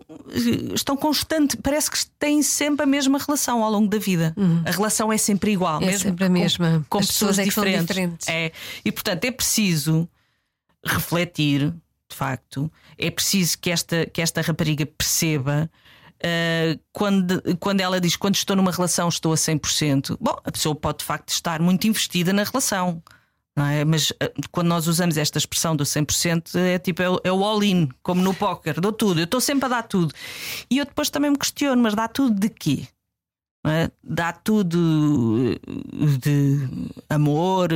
estão 0.74 0.98
constantes, 0.98 1.56
parece 1.62 1.92
que 1.92 1.98
têm 2.18 2.42
sempre 2.42 2.82
a 2.82 2.88
mesma 2.88 3.20
relação 3.20 3.64
ao 3.64 3.70
longo 3.70 3.88
da 3.88 4.00
vida. 4.00 4.34
Uhum. 4.36 4.64
A 4.66 4.72
relação 4.72 5.14
é 5.14 5.18
sempre 5.20 5.52
igual, 5.52 5.80
é 5.80 5.86
mesmo 5.86 6.10
sempre 6.10 6.26
a 6.26 6.30
mesma. 6.30 6.84
com, 6.90 6.98
com 6.98 7.06
pessoas, 7.06 7.36
pessoas 7.36 7.38
é 7.38 7.44
diferentes. 7.44 7.86
diferentes. 7.86 8.28
É. 8.28 8.52
E 8.84 8.92
portanto 8.92 9.26
é 9.26 9.32
preciso 9.32 10.10
refletir, 10.84 11.72
de 12.14 12.18
facto, 12.18 12.72
é 12.98 13.10
preciso 13.10 13.58
que 13.58 13.72
esta, 13.72 14.06
que 14.06 14.22
esta 14.22 14.42
rapariga 14.42 14.86
perceba. 14.86 15.70
Uh, 16.24 16.80
quando, 16.94 17.42
quando 17.60 17.82
ela 17.82 18.00
diz 18.00 18.16
quando 18.16 18.36
estou 18.36 18.56
numa 18.56 18.72
relação 18.72 19.10
estou 19.10 19.34
a 19.34 19.36
100%, 19.36 20.16
bom, 20.22 20.38
a 20.46 20.52
pessoa 20.52 20.74
pode 20.74 21.00
de 21.00 21.04
facto 21.04 21.30
estar 21.30 21.60
muito 21.60 21.86
investida 21.86 22.32
na 22.32 22.44
relação. 22.44 23.02
Não 23.56 23.66
é? 23.66 23.84
Mas 23.84 24.12
uh, 24.12 24.16
quando 24.52 24.68
nós 24.68 24.88
usamos 24.88 25.18
esta 25.18 25.38
expressão 25.38 25.76
do 25.76 25.84
100%, 25.84 26.56
é 26.56 26.80
tipo, 26.80 27.02
é, 27.02 27.06
é 27.24 27.32
o 27.32 27.44
all-in, 27.44 27.90
como 28.02 28.22
no 28.22 28.34
póquer, 28.34 28.80
dou 28.80 28.94
tudo, 28.94 29.20
eu 29.20 29.26
estou 29.26 29.42
sempre 29.42 29.66
a 29.66 29.70
dar 29.70 29.84
tudo. 29.84 30.14
E 30.70 30.78
eu 30.78 30.86
depois 30.86 31.10
também 31.10 31.32
me 31.32 31.38
questiono, 31.38 31.82
mas 31.82 31.94
dá 31.94 32.08
tudo 32.08 32.40
de 32.40 32.50
quê? 32.50 32.88
É? 33.66 33.90
Dá 34.04 34.34
tudo 34.34 34.78
uh, 34.78 36.18
de 36.18 36.68
amor, 37.08 37.70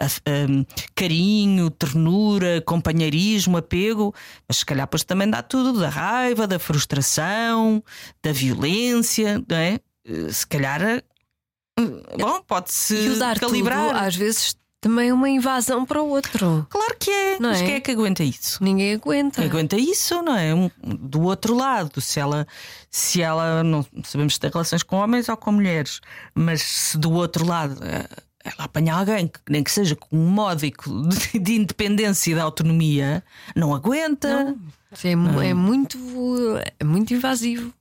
af- 0.00 0.20
um, 0.50 0.64
carinho, 0.96 1.70
ternura, 1.70 2.60
companheirismo, 2.62 3.56
apego, 3.56 4.12
mas 4.48 4.58
se 4.58 4.66
calhar 4.66 4.84
depois 4.86 5.04
também 5.04 5.30
dá 5.30 5.42
tudo 5.44 5.78
da 5.78 5.88
raiva, 5.88 6.44
da 6.48 6.58
frustração, 6.58 7.80
da 8.20 8.32
violência, 8.32 9.40
não 9.48 9.56
é? 9.56 9.78
Se 10.32 10.44
calhar, 10.44 10.80
bom, 12.18 12.42
pode-se 12.42 12.96
calibrar. 13.38 13.88
tudo, 13.88 13.98
às 13.98 14.16
vezes, 14.16 14.56
também 14.86 15.08
é 15.08 15.12
uma 15.14 15.28
invasão 15.28 15.84
para 15.84 16.00
o 16.02 16.08
outro. 16.08 16.66
Claro 16.70 16.96
que 16.98 17.10
é, 17.10 17.38
Não 17.40 17.50
mas 17.50 17.60
é? 17.60 17.64
quem 17.66 17.74
é 17.74 17.80
que 17.80 17.90
aguenta 17.90 18.22
isso? 18.22 18.62
Ninguém 18.62 18.94
aguenta. 18.94 19.40
Quem 19.40 19.50
aguenta 19.50 19.76
isso, 19.76 20.22
não 20.22 20.36
é? 20.36 20.54
Um- 20.54 20.70
do 20.82 21.22
outro 21.22 21.54
lado, 21.56 22.00
se 22.00 22.20
ela, 22.20 22.46
se 22.90 23.20
ela 23.20 23.62
não 23.64 23.84
sabemos 24.04 24.34
se 24.34 24.40
tem 24.40 24.50
relações 24.50 24.82
com 24.82 24.96
homens 24.96 25.28
ou 25.28 25.36
com 25.36 25.52
mulheres, 25.52 26.00
mas 26.34 26.62
se 26.62 26.98
do 26.98 27.10
outro 27.12 27.44
lado 27.46 27.76
eh, 27.82 28.06
ela 28.44 28.64
apanha 28.64 28.94
alguém 28.94 29.26
que 29.26 29.40
nem 29.48 29.64
que 29.64 29.70
seja 29.72 29.96
com 29.96 30.16
um 30.16 30.28
módico 30.30 30.88
de, 31.08 31.38
de 31.38 31.54
independência 31.56 32.30
e 32.30 32.34
de 32.34 32.40
autonomia, 32.40 33.24
não 33.56 33.74
aguenta. 33.74 34.54
É, 35.02 35.16
mu- 35.16 35.42
é 35.42 35.52
muito, 35.52 35.98
é 36.78 36.84
muito 36.84 37.12
invasivo. 37.12 37.72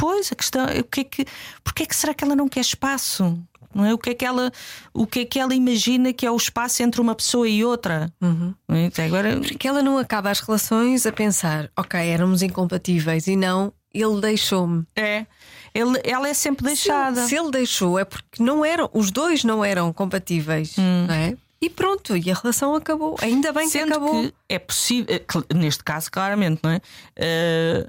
Pois, 0.00 0.32
a 0.32 0.34
questão 0.34 0.64
é 0.66 0.80
o 0.80 0.84
que 0.84 1.00
é 1.00 1.04
que, 1.04 1.26
porque 1.62 1.82
é 1.82 1.86
que 1.86 1.94
será 1.94 2.14
que 2.14 2.24
ela 2.24 2.34
não 2.34 2.48
quer 2.48 2.60
espaço? 2.60 3.38
Não 3.72 3.84
é? 3.84 3.94
O 3.94 3.98
que 3.98 4.10
é 4.10 4.14
que 4.14 4.24
ela, 4.24 4.50
o 4.92 5.06
que 5.06 5.20
é 5.20 5.24
que 5.24 5.38
ela 5.38 5.54
imagina 5.54 6.12
que 6.12 6.26
é 6.26 6.30
o 6.30 6.36
espaço 6.36 6.82
entre 6.82 7.00
uma 7.00 7.14
pessoa 7.14 7.48
e 7.48 7.64
outra? 7.64 8.12
Uhum. 8.20 8.52
É? 8.68 8.86
Até 8.86 9.04
Agora, 9.04 9.38
Porque 9.38 9.68
ela 9.68 9.80
não 9.82 9.96
acaba 9.98 10.30
as 10.30 10.40
relações 10.40 11.06
a 11.06 11.12
pensar, 11.12 11.70
ok, 11.76 12.00
éramos 12.00 12.42
incompatíveis 12.42 13.28
e 13.28 13.36
não, 13.36 13.72
ele 13.94 14.20
deixou-me. 14.20 14.84
é, 14.96 15.24
ele, 15.72 16.00
ela 16.02 16.28
é 16.28 16.34
sempre 16.34 16.64
Se, 16.70 16.74
deixada. 16.88 17.24
se 17.26 17.36
ele 17.36 17.50
deixou 17.52 17.96
é 17.96 18.04
porque 18.04 18.42
não 18.42 18.64
eram, 18.64 18.90
os 18.92 19.12
dois 19.12 19.44
não 19.44 19.64
eram 19.64 19.92
compatíveis, 19.92 20.74
Hum. 20.76 21.06
não 21.06 21.14
é? 21.14 21.36
E 21.62 21.68
pronto, 21.70 22.16
e 22.16 22.30
a 22.30 22.34
relação 22.34 22.74
acabou. 22.74 23.16
Ainda 23.20 23.52
bem 23.52 23.66
que 23.66 23.70
Sendo 23.72 23.90
acabou. 23.92 24.22
que 24.22 24.34
é 24.48 24.58
possível, 24.58 25.14
eh, 25.14 25.54
neste 25.54 25.84
caso, 25.84 26.10
claramente, 26.10 26.58
não 26.64 26.70
é? 26.70 26.80
Eh, 27.14 27.86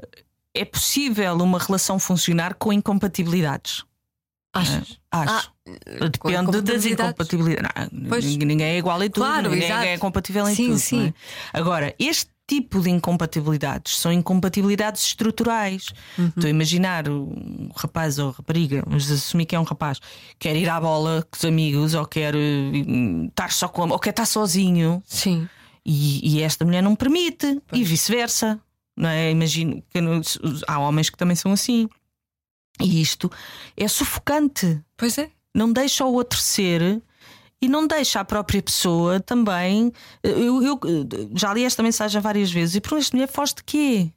é 0.56 0.66
possível 0.66 1.36
uma 1.38 1.60
relação 1.60 1.98
funcionar 2.00 2.56
com 2.56 2.72
incompatibilidades. 2.74 3.84
Achas? 4.54 5.00
Acho. 5.10 5.52
com 6.20 6.30
Depende 6.30 6.62
das 6.62 6.86
incompatibilidades? 6.86 7.90
Não, 7.92 8.10
Pois. 8.10 8.26
ninguém 8.26 8.68
é 8.68 8.78
igual 8.78 9.02
em 9.02 9.10
tudo, 9.10 9.26
Claro, 9.26 9.50
ninguém 9.50 9.66
exato. 9.70 9.86
é 9.86 9.98
compatível 9.98 10.48
em 10.50 10.56
Sim, 10.56 10.68
tudo. 10.68 10.80
sim. 10.80 10.98
não 11.00 11.06
é? 11.06 11.14
Agora, 11.54 11.96
este 11.98 12.30
tipo 12.46 12.82
de 12.82 12.90
incompatibilidades 12.90 13.98
são 13.98 14.12
incompatibilidades 14.12 15.06
estruturais. 15.06 15.94
Uhum. 16.18 16.28
Estou 16.28 16.48
a 16.48 16.50
imaginar 16.50 17.08
um 17.08 17.70
rapaz 17.74 18.20
ou 18.20 18.32
rapariga, 18.32 18.84
vamos 18.86 19.10
assumir 19.10 19.46
que 19.46 19.56
é 19.56 19.60
um 19.60 19.64
rapaz, 19.64 20.00
quer 20.38 20.58
ir 20.58 20.68
à 20.68 20.82
bola 20.82 21.26
com 21.32 21.38
os 21.38 21.46
amigos, 21.46 21.94
ou 21.94 22.06
quer 22.06 22.36
eh, 22.36 23.28
estar 23.30 23.54
só 23.54 23.70
com 23.70 23.88
ou 23.88 24.00
quer 24.00 24.10
estar 24.10 24.26
sozinho. 24.26 25.02
Sim. 25.06 25.48
E, 25.86 26.36
e 26.40 26.42
esta 26.42 26.66
mulher 26.66 26.84
não 26.84 26.94
permite, 26.94 27.62
e 27.72 27.86
vice-versa. 27.86 28.60
Não 29.02 29.10
é? 29.10 29.32
Imagino 29.32 29.84
que 29.90 30.00
há 30.68 30.78
homens 30.78 31.10
que 31.10 31.18
também 31.18 31.36
são 31.36 31.52
assim. 31.52 31.90
E 32.80 33.02
isto 33.02 33.32
é 33.76 33.88
sufocante. 33.88 34.80
Pois 34.96 35.18
é. 35.18 35.32
Não 35.56 35.74
deixa 35.74 36.06
o 36.06 36.14
outro 36.14 36.40
ser 36.40 37.02
e 37.60 37.68
não 37.68 37.88
deixa 37.88 38.20
a 38.20 38.26
própria 38.26 38.62
pessoa 38.62 39.20
também. 39.20 39.92
Eu, 40.22 40.62
eu 40.62 40.80
já 41.34 41.52
li 41.52 41.66
esta 41.66 41.82
mensagem 41.82 42.22
várias 42.22 42.52
vezes 42.52 42.76
e 42.76 42.82
por 42.82 42.96
esta 43.00 43.18
mulher 43.18 43.28
foge 43.28 43.56
de 43.56 43.64
quê? 43.64 44.12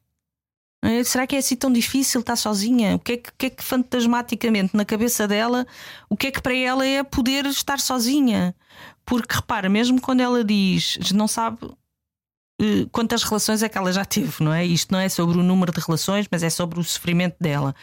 É? 0.82 1.02
Será 1.02 1.26
que 1.26 1.34
é 1.34 1.38
assim 1.38 1.56
tão 1.56 1.72
difícil 1.72 2.20
estar 2.20 2.36
sozinha? 2.36 2.96
O 2.96 2.98
que, 2.98 3.12
é 3.12 3.16
que, 3.16 3.32
que 3.38 3.46
é 3.46 3.50
que 3.50 3.64
fantasmaticamente 3.64 4.76
na 4.76 4.84
cabeça 4.84 5.26
dela, 5.26 5.66
o 6.10 6.16
que 6.16 6.26
é 6.26 6.30
que 6.30 6.42
para 6.42 6.54
ela 6.54 6.86
é 6.86 7.02
poder 7.02 7.46
estar 7.46 7.80
sozinha? 7.80 8.54
Porque 9.02 9.34
repara, 9.34 9.70
mesmo 9.70 9.98
quando 9.98 10.20
ela 10.20 10.44
diz, 10.44 10.98
não 11.14 11.26
sabe 11.26 11.70
quantas 12.92 13.22
relações 13.22 13.62
é 13.62 13.68
que 13.68 13.76
ela 13.76 13.92
já 13.92 14.04
teve, 14.04 14.42
não 14.42 14.52
é? 14.52 14.64
Isto 14.64 14.92
não 14.92 14.98
é 14.98 15.08
sobre 15.08 15.38
o 15.38 15.42
número 15.42 15.72
de 15.72 15.80
relações, 15.80 16.26
mas 16.30 16.42
é 16.42 16.50
sobre 16.50 16.78
o 16.78 16.84
sofrimento 16.84 17.36
dela. 17.40 17.74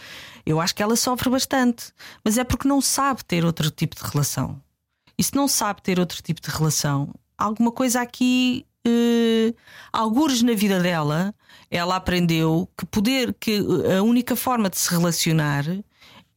Eu 0.46 0.60
acho 0.60 0.74
que 0.74 0.82
ela 0.82 0.96
sofre 0.96 1.30
bastante, 1.30 1.92
mas 2.24 2.38
é 2.38 2.44
porque 2.44 2.68
não 2.68 2.82
sabe 2.82 3.24
ter 3.26 3.46
outro 3.46 3.70
tipo 3.70 3.96
de 3.96 4.04
relação. 4.04 4.62
E 5.18 5.24
se 5.24 5.36
não 5.36 5.48
sabe 5.48 5.82
ter 5.82 6.00
outro 6.00 6.22
tipo 6.22 6.42
de 6.42 6.50
relação, 6.50 7.14
alguma 7.38 7.72
coisa 7.72 8.02
aqui, 8.02 8.66
eh, 8.88 9.54
algures 9.92 10.42
na 10.42 10.54
vida 10.54 10.80
dela, 10.80 11.36
ela 11.70 11.96
aprendeu 11.96 12.68
que 12.78 12.86
poder, 12.86 13.36
que 13.40 13.60
a 13.98 14.02
única 14.02 14.36
forma 14.36 14.70
de 14.70 14.80
se 14.80 14.90
relacionar 14.90 15.66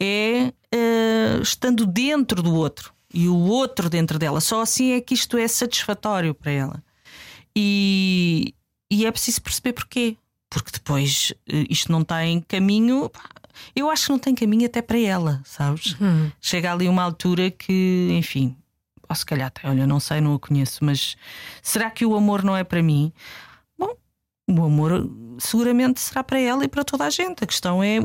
é 0.00 0.52
eh, 0.72 1.38
estando 1.40 1.86
dentro 1.86 2.42
do 2.42 2.54
outro 2.54 2.92
e 3.12 3.28
o 3.28 3.36
outro 3.36 3.88
dentro 3.88 4.18
dela. 4.18 4.40
Só 4.40 4.60
assim 4.60 4.92
é 4.92 5.00
que 5.00 5.14
isto 5.14 5.38
é 5.38 5.46
satisfatório 5.48 6.34
para 6.34 6.50
ela. 6.50 6.84
E, 7.56 8.54
e 8.90 9.06
é 9.06 9.10
preciso 9.10 9.42
perceber 9.42 9.72
porquê. 9.72 10.16
Porque 10.50 10.70
depois 10.72 11.32
eh, 11.48 11.66
isto 11.68 11.90
não 11.90 12.04
tem 12.04 12.40
caminho. 12.40 13.10
Eu 13.74 13.90
acho 13.90 14.06
que 14.06 14.12
não 14.12 14.18
tem 14.18 14.34
caminho 14.34 14.66
até 14.66 14.82
para 14.82 14.98
ela, 14.98 15.40
sabes? 15.44 15.96
Hum. 16.00 16.30
Chega 16.40 16.72
ali 16.72 16.88
uma 16.88 17.02
altura 17.02 17.50
que, 17.50 18.08
enfim, 18.12 18.56
ou 19.08 19.14
se 19.14 19.24
calhar 19.24 19.50
tem, 19.50 19.70
olha, 19.70 19.86
não 19.86 20.00
sei, 20.00 20.20
não 20.20 20.34
a 20.34 20.38
conheço, 20.38 20.84
mas 20.84 21.16
será 21.62 21.90
que 21.90 22.04
o 22.04 22.16
amor 22.16 22.42
não 22.42 22.56
é 22.56 22.64
para 22.64 22.82
mim? 22.82 23.12
Bom, 23.78 23.96
o 24.48 24.64
amor 24.64 25.10
seguramente 25.38 26.00
será 26.00 26.24
para 26.24 26.40
ela 26.40 26.64
e 26.64 26.68
para 26.68 26.84
toda 26.84 27.04
a 27.04 27.10
gente. 27.10 27.44
A 27.44 27.46
questão 27.46 27.82
é, 27.82 27.98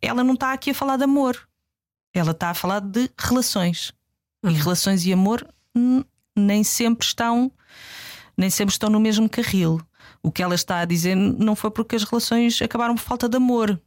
ela 0.00 0.22
não 0.22 0.34
está 0.34 0.52
aqui 0.52 0.70
a 0.70 0.74
falar 0.74 0.96
de 0.96 1.04
amor, 1.04 1.36
ela 2.14 2.32
está 2.32 2.50
a 2.50 2.54
falar 2.54 2.80
de 2.80 3.10
relações. 3.18 3.92
E 4.44 4.52
relações 4.52 5.04
e 5.04 5.12
amor 5.12 5.46
nem 6.36 6.62
sempre 6.62 7.06
estão 7.06 7.50
nem 8.36 8.50
sempre 8.50 8.72
estão 8.72 8.90
no 8.90 9.00
mesmo 9.00 9.28
carril. 9.28 9.80
O 10.22 10.30
que 10.30 10.42
ela 10.42 10.54
está 10.54 10.80
a 10.80 10.84
dizer 10.84 11.14
não 11.14 11.56
foi 11.56 11.70
porque 11.70 11.96
as 11.96 12.04
relações 12.04 12.60
acabaram 12.60 12.94
por 12.94 13.02
falta 13.02 13.28
de 13.28 13.36
amor. 13.36 13.80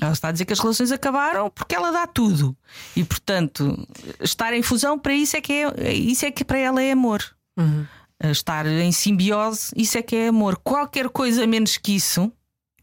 Ela 0.00 0.12
está 0.12 0.28
a 0.28 0.32
dizer 0.32 0.44
que 0.44 0.52
as 0.52 0.58
relações 0.58 0.90
acabaram 0.90 1.50
porque 1.50 1.74
ela 1.74 1.90
dá 1.90 2.06
tudo. 2.06 2.56
E, 2.96 3.04
portanto, 3.04 3.86
estar 4.20 4.54
em 4.54 4.62
fusão 4.62 4.98
para 4.98 5.14
isso 5.14 5.36
é 5.36 5.40
que, 5.40 5.52
é, 5.52 5.92
isso 5.92 6.24
é 6.24 6.30
que 6.30 6.44
para 6.44 6.58
ela 6.58 6.82
é 6.82 6.92
amor. 6.92 7.22
Uhum. 7.56 7.86
Estar 8.24 8.66
em 8.66 8.92
simbiose, 8.92 9.72
isso 9.76 9.98
é 9.98 10.02
que 10.02 10.16
é 10.16 10.28
amor. 10.28 10.56
Qualquer 10.58 11.08
coisa 11.08 11.46
menos 11.46 11.76
que 11.76 11.96
isso 11.96 12.32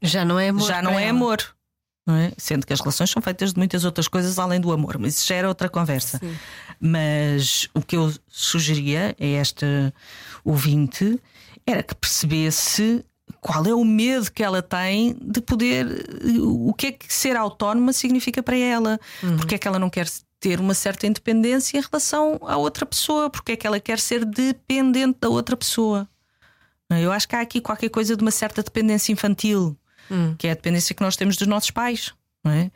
já 0.02 0.24
não 0.24 0.40
é 0.40 0.50
amor. 0.50 0.68
Já 0.68 0.82
não 0.82 1.00
é 1.00 1.04
ela. 1.04 1.12
amor. 1.12 1.56
É? 2.16 2.32
Sendo 2.38 2.66
que 2.66 2.74
as 2.74 2.80
relações 2.80 3.10
são 3.10 3.22
feitas 3.22 3.54
de 3.54 3.60
muitas 3.60 3.86
outras 3.86 4.08
coisas 4.08 4.40
além 4.40 4.60
do 4.60 4.72
amor, 4.72 4.98
mas 4.98 5.18
isso 5.18 5.28
já 5.28 5.36
era 5.36 5.48
outra 5.48 5.70
conversa. 5.70 6.18
Sim. 6.18 6.36
Mas 6.80 7.70
o 7.74 7.82
que 7.82 7.96
eu 7.96 8.14
sugeria 8.28 9.16
a 9.20 9.26
esta 9.26 9.94
ouvinte 10.44 11.20
era 11.66 11.84
que 11.84 11.94
percebesse 11.94 13.06
qual 13.42 13.66
é 13.66 13.74
o 13.74 13.86
medo 13.86 14.32
que 14.32 14.44
ela 14.44 14.62
tem 14.62 15.16
de 15.22 15.40
poder. 15.42 15.86
O 16.42 16.74
que 16.74 16.88
é 16.88 16.92
que 16.92 17.14
ser 17.14 17.36
autónoma 17.36 17.94
significa 17.94 18.42
para 18.42 18.58
ela? 18.58 19.00
Uhum. 19.22 19.38
Porque 19.38 19.56
é 19.56 19.58
que 19.58 19.68
ela 19.68 19.80
não 19.80 19.90
quer 19.90 20.08
ter 20.40 20.60
uma 20.60 20.74
certa 20.74 21.06
independência 21.06 21.78
em 21.78 21.82
relação 21.82 22.40
à 22.42 22.58
outra 22.58 22.86
pessoa? 22.86 23.30
Porque 23.30 23.52
é 23.52 23.56
que 23.56 23.68
ela 23.68 23.80
quer 23.80 24.00
ser 24.00 24.26
dependente 24.26 25.18
da 25.22 25.30
outra 25.30 25.56
pessoa? 25.56 26.08
Eu 26.90 27.12
acho 27.12 27.28
que 27.28 27.36
há 27.36 27.42
aqui 27.42 27.62
qualquer 27.62 27.90
coisa 27.90 28.16
de 28.16 28.22
uma 28.24 28.32
certa 28.32 28.64
dependência 28.64 29.14
infantil, 29.14 29.78
uhum. 30.10 30.36
que 30.38 30.48
é 30.48 30.52
a 30.52 30.56
dependência 30.56 30.96
que 30.96 31.02
nós 31.02 31.16
temos 31.16 31.38
dos 31.38 31.48
nossos 31.48 31.72
pais. 31.72 32.14
Não, 32.44 32.52
é? 32.52 32.72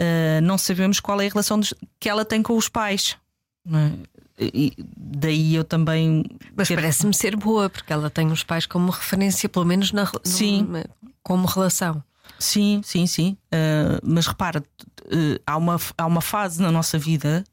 uh, 0.00 0.40
não 0.42 0.58
sabemos 0.58 1.00
qual 1.00 1.20
é 1.20 1.26
a 1.26 1.30
relação 1.30 1.60
que 1.98 2.08
ela 2.08 2.24
tem 2.24 2.42
com 2.42 2.56
os 2.56 2.68
pais. 2.68 3.16
Não 3.64 3.78
é? 3.78 3.92
E 4.38 4.74
daí 4.96 5.54
eu 5.54 5.64
também. 5.64 6.24
Mas 6.54 6.68
parece-me 6.68 7.14
ser 7.14 7.36
boa, 7.36 7.70
porque 7.70 7.92
ela 7.92 8.10
tem 8.10 8.30
os 8.30 8.44
pais 8.44 8.66
como 8.66 8.90
referência, 8.90 9.48
pelo 9.48 9.64
menos 9.64 9.92
na, 9.92 10.10
sim. 10.22 10.62
Numa, 10.62 10.84
como 11.22 11.46
relação. 11.46 12.04
Sim, 12.38 12.82
sim, 12.84 13.06
sim. 13.06 13.36
Uh, 13.46 13.98
mas 14.02 14.26
repara, 14.26 14.60
uh, 14.60 15.40
há, 15.46 15.56
uma, 15.56 15.80
há 15.96 16.06
uma 16.06 16.20
fase 16.20 16.60
na 16.60 16.70
nossa 16.70 16.98
vida 16.98 17.44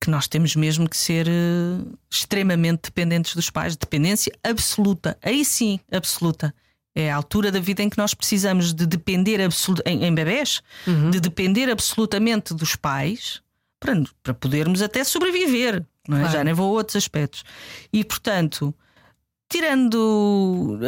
que 0.00 0.10
nós 0.10 0.28
temos 0.28 0.54
mesmo 0.54 0.88
que 0.88 0.96
ser 0.96 1.28
uh, 1.28 1.98
extremamente 2.10 2.82
dependentes 2.84 3.34
dos 3.34 3.48
pais, 3.48 3.74
dependência 3.74 4.32
absoluta. 4.44 5.16
Aí 5.22 5.44
sim, 5.44 5.80
absoluta. 5.90 6.54
É 6.94 7.10
a 7.10 7.16
altura 7.16 7.50
da 7.50 7.58
vida 7.58 7.82
em 7.82 7.88
que 7.88 7.98
nós 7.98 8.12
precisamos 8.12 8.74
de 8.74 8.86
depender 8.86 9.40
em, 9.40 10.04
em 10.04 10.14
bebés, 10.14 10.60
uhum. 10.86 11.10
de 11.10 11.20
depender 11.20 11.70
absolutamente 11.70 12.52
dos 12.52 12.76
pais 12.76 13.40
para, 13.80 14.02
para 14.22 14.34
podermos 14.34 14.82
até 14.82 15.02
sobreviver 15.02 15.84
não 16.08 16.16
é? 16.16 16.20
Claro. 16.20 16.36
já 16.36 16.44
nem 16.44 16.54
vou 16.54 16.68
a 16.68 16.78
outros 16.78 16.96
aspectos. 16.96 17.44
E 17.92 18.04
portanto, 18.04 18.74
tirando 19.52 20.78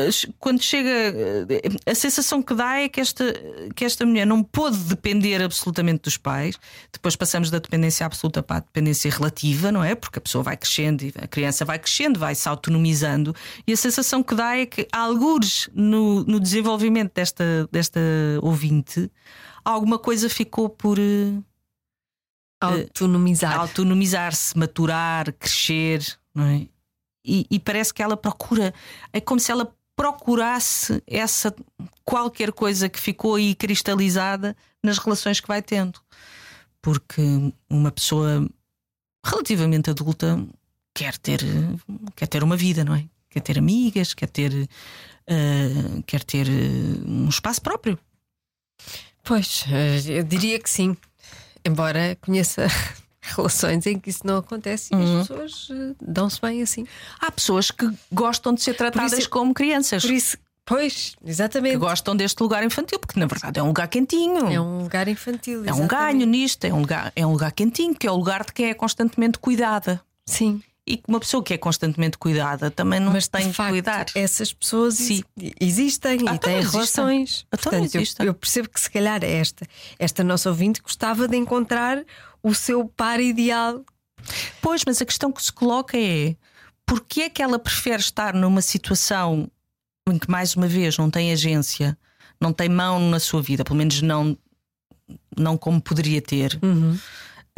quando 0.40 0.62
chega 0.62 0.90
a 1.85 1.94
sensação 1.94 2.42
que 2.42 2.55
dá 2.55 2.79
é 2.79 2.88
que 2.88 2.98
esta, 2.98 3.24
que 3.77 3.85
esta 3.85 4.07
mulher 4.07 4.27
não 4.27 4.42
pôde 4.42 4.79
depender 4.79 5.42
absolutamente 5.42 6.05
dos 6.05 6.16
pais. 6.16 6.59
Depois 6.90 7.14
passamos 7.14 7.50
da 7.50 7.59
dependência 7.59 8.07
absoluta 8.07 8.42
para 8.42 8.57
a 8.57 8.61
dependência 8.61 9.11
relativa, 9.11 9.70
não 9.70 9.85
é? 9.85 9.94
Porque 9.94 10.18
a 10.18 10.22
pessoa 10.22 10.42
vai 10.42 10.57
crescendo 10.57 11.05
e 11.05 11.12
a 11.14 11.27
criança 11.27 11.62
vai 11.66 11.79
crescendo, 11.79 12.18
vai 12.18 12.35
se 12.35 12.48
autonomizando, 12.48 13.37
e 13.66 13.72
a 13.74 13.77
sensação 13.77 14.22
que 14.22 14.35
dá 14.35 14.57
é 14.57 14.64
que, 14.64 14.88
algures 14.90 15.68
no, 15.74 16.24
no 16.24 16.40
desenvolvimento 16.40 17.12
desta, 17.14 17.68
desta 17.70 18.00
ouvinte, 18.40 19.11
alguma 19.62 19.98
coisa 19.98 20.31
ficou 20.31 20.70
por 20.70 20.98
eh, 20.98 21.35
Autonomizar. 22.62 23.61
Autonomizar-se, 23.61 24.59
maturar, 24.59 25.31
crescer, 25.35 26.00
não 26.35 26.44
é? 26.46 26.73
E, 27.24 27.46
e, 27.50 27.58
parece 27.58 27.94
que 27.94 28.02
ela 28.02 28.16
procura, 28.16 28.74
é 29.12 29.20
como 29.20 29.40
se 29.40 29.50
ela 29.50 29.74
procurasse 29.96 31.02
essa 31.06 31.54
qualquer 32.04 32.52
coisa 32.52 32.88
que 32.88 33.00
ficou 33.00 33.37
aí 33.37 33.54
cristalizada 33.54 34.56
nas 34.82 34.98
relações 34.98 35.40
que 35.40 35.48
vai 35.48 35.62
tendo. 35.62 36.00
Porque 36.82 37.22
uma 37.70 37.90
pessoa 37.90 38.46
relativamente 39.24 39.88
adulta 39.88 40.44
quer 40.94 41.16
ter, 41.16 41.40
quer 42.14 42.26
ter 42.26 42.44
uma 42.44 42.56
vida, 42.56 42.84
não 42.84 42.94
é? 42.94 43.06
Quer 43.30 43.40
ter 43.40 43.58
amigas, 43.58 44.12
quer 44.14 44.28
ter, 44.28 44.52
uh, 44.52 46.02
quer 46.06 46.22
ter 46.22 46.46
um 47.06 47.28
espaço 47.28 47.62
próprio. 47.62 47.98
Pois, 49.24 49.64
eh, 49.68 50.18
eu 50.20 50.22
diria 50.22 50.60
que 50.60 50.68
sim. 50.68 50.96
Embora 51.64 52.16
conheça 52.20 52.66
relações 53.24 53.87
em 53.87 53.98
que 53.98 54.10
isso 54.10 54.26
não 54.26 54.38
acontece 54.38 54.92
e 54.92 54.96
uhum. 54.96 55.20
as 55.20 55.28
pessoas 55.28 55.70
uh, 55.70 55.96
dão-se 56.00 56.40
bem 56.40 56.62
assim. 56.62 56.87
Há 57.20 57.30
pessoas 57.30 57.70
que 57.70 57.88
gostam 58.12 58.54
de 58.54 58.62
ser 58.62 58.74
tratadas 58.74 59.18
isso, 59.18 59.30
como 59.30 59.54
crianças. 59.54 60.02
Por 60.02 60.12
isso, 60.12 60.37
pois, 60.64 61.16
exatamente. 61.24 61.72
Que 61.72 61.78
gostam 61.78 62.14
deste 62.14 62.40
lugar 62.42 62.62
infantil, 62.62 62.98
porque 62.98 63.18
na 63.18 63.26
verdade 63.26 63.58
é 63.58 63.62
um 63.62 63.68
lugar 63.68 63.88
quentinho. 63.88 64.48
É 64.48 64.60
um 64.60 64.82
lugar 64.82 65.08
infantil. 65.08 65.62
Exatamente. 65.62 65.80
É 65.80 65.84
um 65.84 65.88
ganho 65.88 66.26
nisto, 66.26 66.64
é 66.64 66.72
um 66.72 66.80
lugar, 66.80 67.12
é 67.16 67.26
um 67.26 67.32
lugar 67.32 67.52
quentinho, 67.52 67.94
que 67.94 68.06
é 68.06 68.10
o 68.10 68.16
lugar 68.16 68.44
de 68.44 68.52
quem 68.52 68.66
é 68.66 68.74
constantemente 68.74 69.38
cuidada. 69.38 70.00
Sim. 70.26 70.62
E 70.87 71.02
uma 71.08 71.18
pessoa 71.18 71.42
que 71.42 71.54
é 71.54 71.56
constantemente 71.56 72.18
cuidada 72.18 72.70
também 72.70 73.00
não 73.00 73.12
Mas, 73.12 73.26
tem 73.26 73.48
de 73.48 73.54
facto, 73.54 73.70
cuidar. 73.70 74.06
Essas 74.14 74.52
pessoas 74.52 74.94
Sim. 74.94 75.22
existem 75.58 76.18
ah, 76.28 76.34
e 76.34 76.38
têm 76.38 76.60
relações. 76.60 77.46
Ah, 77.50 77.56
Portanto, 77.56 77.94
eu, 77.94 78.26
eu, 78.26 78.34
percebo 78.34 78.68
que 78.68 78.78
se 78.78 78.90
calhar 78.90 79.24
esta, 79.24 79.66
esta 79.98 80.22
nossa 80.22 80.50
ouvinte 80.50 80.82
gostava 80.82 81.26
de 81.26 81.38
encontrar 81.38 82.04
o 82.44 82.54
seu 82.54 82.87
par 82.87 83.18
ideal. 83.18 83.85
Pois, 84.62 84.83
mas 84.87 85.02
a 85.02 85.04
questão 85.04 85.33
que 85.33 85.42
se 85.42 85.52
coloca 85.52 85.98
é 85.98 86.37
porque 86.87 87.22
é 87.22 87.30
que 87.30 87.42
ela 87.42 87.59
prefere 87.59 88.00
estar 88.00 88.35
numa 88.35 88.62
situação 88.62 89.50
em 90.09 90.18
que, 90.18 90.30
mais 90.30 90.54
uma 90.54 90.68
vez, 90.68 90.96
não 90.96 91.11
tem 91.11 91.33
agência, 91.33 91.98
não 92.40 92.52
tem 92.52 92.68
mão 92.68 93.00
na 93.11 93.18
sua 93.18 93.42
vida, 93.42 93.64
pelo 93.64 93.76
menos 93.76 94.00
não, 94.02 94.38
não 95.37 95.57
como 95.57 95.80
poderia 95.80 96.22
ter. 96.22 96.59
Uhum 96.62 96.96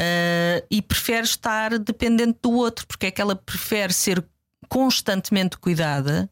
uh, 0.01 0.67
e 0.71 0.83
prefere 0.83 1.25
estar 1.25 1.79
dependente 1.79 2.39
do 2.43 2.53
outro, 2.53 2.87
porque 2.87 3.07
é 3.07 3.11
que 3.11 3.21
ela 3.21 3.35
prefere 3.35 3.93
ser 3.93 4.25
constantemente 4.69 5.57
cuidada 5.59 6.31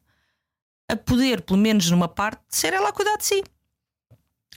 a 0.90 0.96
poder, 0.96 1.40
pelo 1.40 1.58
menos 1.58 1.90
numa 1.90 2.08
parte, 2.08 2.42
ser 2.48 2.72
ela 2.72 2.90
a 2.90 2.92
cuidar 2.92 3.16
de 3.16 3.24
si. 3.24 3.44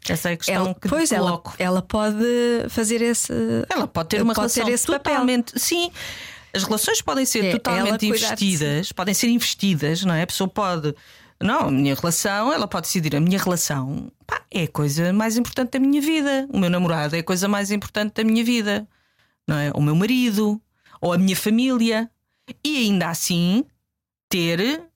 Essa 0.07 0.29
é 0.29 0.33
a 0.33 0.37
questão 0.37 0.55
ela, 0.55 0.75
que 0.75 0.87
pois. 0.87 1.11
Ela, 1.11 1.41
ela 1.57 1.81
pode 1.81 2.25
fazer 2.69 3.01
esse. 3.01 3.33
Ela 3.69 3.87
pode 3.87 4.09
ter 4.09 4.21
uma 4.21 4.33
pode 4.33 4.53
relação 4.53 4.65
ter 4.65 4.99
totalmente. 4.99 5.53
Papel. 5.53 5.59
Sim, 5.59 5.91
as 6.53 6.63
relações 6.63 7.01
podem 7.01 7.25
ser 7.25 7.45
é, 7.45 7.51
totalmente 7.51 8.05
investidas, 8.05 8.91
podem 8.91 9.13
ser 9.13 9.27
investidas, 9.27 10.03
não 10.03 10.13
é? 10.13 10.23
A 10.23 10.27
pessoa 10.27 10.47
pode. 10.47 10.95
Não, 11.39 11.67
a 11.67 11.71
minha 11.71 11.93
relação, 11.93 12.51
ela 12.51 12.67
pode 12.67 12.87
decidir, 12.87 13.15
a 13.15 13.19
minha 13.19 13.37
relação 13.37 14.11
pá, 14.25 14.41
é 14.49 14.63
a 14.63 14.67
coisa 14.67 15.13
mais 15.13 15.37
importante 15.37 15.71
da 15.71 15.79
minha 15.79 16.01
vida. 16.01 16.47
O 16.51 16.57
meu 16.57 16.69
namorado 16.69 17.15
é 17.15 17.19
a 17.19 17.23
coisa 17.23 17.47
mais 17.47 17.69
importante 17.69 18.13
da 18.15 18.23
minha 18.23 18.43
vida 18.43 18.87
não 19.47 19.57
é? 19.57 19.71
o 19.73 19.81
meu 19.81 19.95
marido 19.95 20.61
ou 20.99 21.13
a 21.13 21.17
minha 21.17 21.35
família 21.35 22.11
e 22.63 22.77
ainda 22.77 23.07
assim 23.09 23.63
ter 24.29 24.86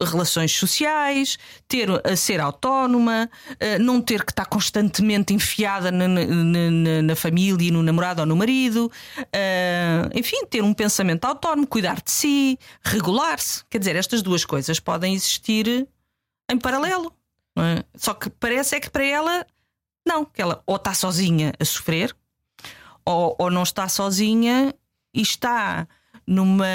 relações 0.00 0.52
sociais, 0.52 1.38
ter 1.66 1.88
a 2.04 2.14
ser 2.14 2.40
autónoma, 2.40 3.28
não 3.80 4.00
ter 4.00 4.24
que 4.24 4.30
estar 4.30 4.46
constantemente 4.46 5.34
enfiada 5.34 5.90
na, 5.90 6.06
na, 6.06 7.02
na 7.02 7.16
família, 7.16 7.72
no 7.72 7.82
namorado 7.82 8.20
ou 8.20 8.26
no 8.26 8.36
marido, 8.36 8.90
enfim, 10.14 10.46
ter 10.46 10.62
um 10.62 10.72
pensamento 10.72 11.24
autónomo, 11.24 11.66
cuidar 11.66 12.00
de 12.00 12.12
si, 12.12 12.58
regular-se. 12.82 13.64
Quer 13.68 13.78
dizer, 13.78 13.96
estas 13.96 14.22
duas 14.22 14.44
coisas 14.44 14.78
podem 14.78 15.14
existir 15.14 15.88
em 16.48 16.58
paralelo. 16.58 17.12
É? 17.56 17.84
Só 17.96 18.14
que 18.14 18.30
parece 18.30 18.76
é 18.76 18.80
que 18.80 18.90
para 18.90 19.04
ela, 19.04 19.44
não, 20.06 20.24
que 20.24 20.40
ela 20.40 20.62
ou 20.64 20.76
está 20.76 20.94
sozinha 20.94 21.52
a 21.58 21.64
sofrer, 21.64 22.14
ou, 23.04 23.34
ou 23.38 23.50
não 23.50 23.64
está 23.64 23.88
sozinha 23.88 24.72
e 25.12 25.22
está 25.22 25.88
numa 26.26 26.66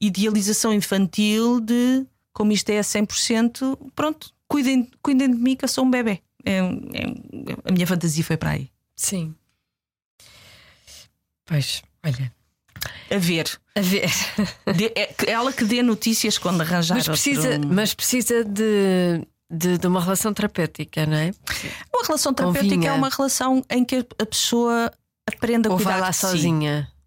idealização 0.00 0.72
infantil 0.72 1.60
de 1.60 2.06
como 2.32 2.52
isto 2.52 2.70
é 2.70 2.78
a 2.78 2.82
100%, 2.82 3.92
pronto, 3.94 4.32
cuidem, 4.46 4.90
cuidem 5.02 5.30
de 5.30 5.36
mim 5.36 5.56
que 5.56 5.64
eu 5.64 5.68
sou 5.68 5.84
um 5.84 5.90
bebê. 5.90 6.20
É, 6.44 6.58
é, 6.58 6.62
a 7.64 7.72
minha 7.72 7.86
fantasia 7.86 8.24
foi 8.24 8.36
para 8.36 8.50
aí. 8.50 8.70
Sim. 8.96 9.34
Pois, 11.44 11.82
olha. 12.04 12.32
A 13.10 13.18
ver. 13.18 13.58
A 13.74 13.80
ver. 13.80 14.10
De, 14.74 14.86
é, 14.94 15.14
ela 15.26 15.52
que 15.52 15.64
dê 15.64 15.82
notícias 15.82 16.38
quando 16.38 16.60
arranjar. 16.60 16.96
Mas 16.96 17.08
precisa, 17.08 17.54
outro... 17.54 17.68
mas 17.68 17.94
precisa 17.94 18.44
de, 18.44 19.26
de, 19.50 19.78
de, 19.78 19.86
uma 19.86 20.00
relação 20.00 20.32
terapêutica, 20.32 21.06
não 21.06 21.16
é? 21.16 21.32
Uma 21.92 22.04
relação 22.04 22.32
terapêutica 22.32 22.74
Convinha. 22.74 22.90
é 22.90 22.94
uma 22.94 23.08
relação 23.08 23.64
em 23.70 23.84
que 23.84 24.06
a 24.18 24.26
pessoa 24.26 24.92
aprenda 25.26 25.68
a 25.68 25.72
Ou 25.72 25.78
cuidar 25.78 25.92
vai 25.92 26.00
lá 26.00 26.12
sozinha. 26.12 26.88
Si. 26.90 26.97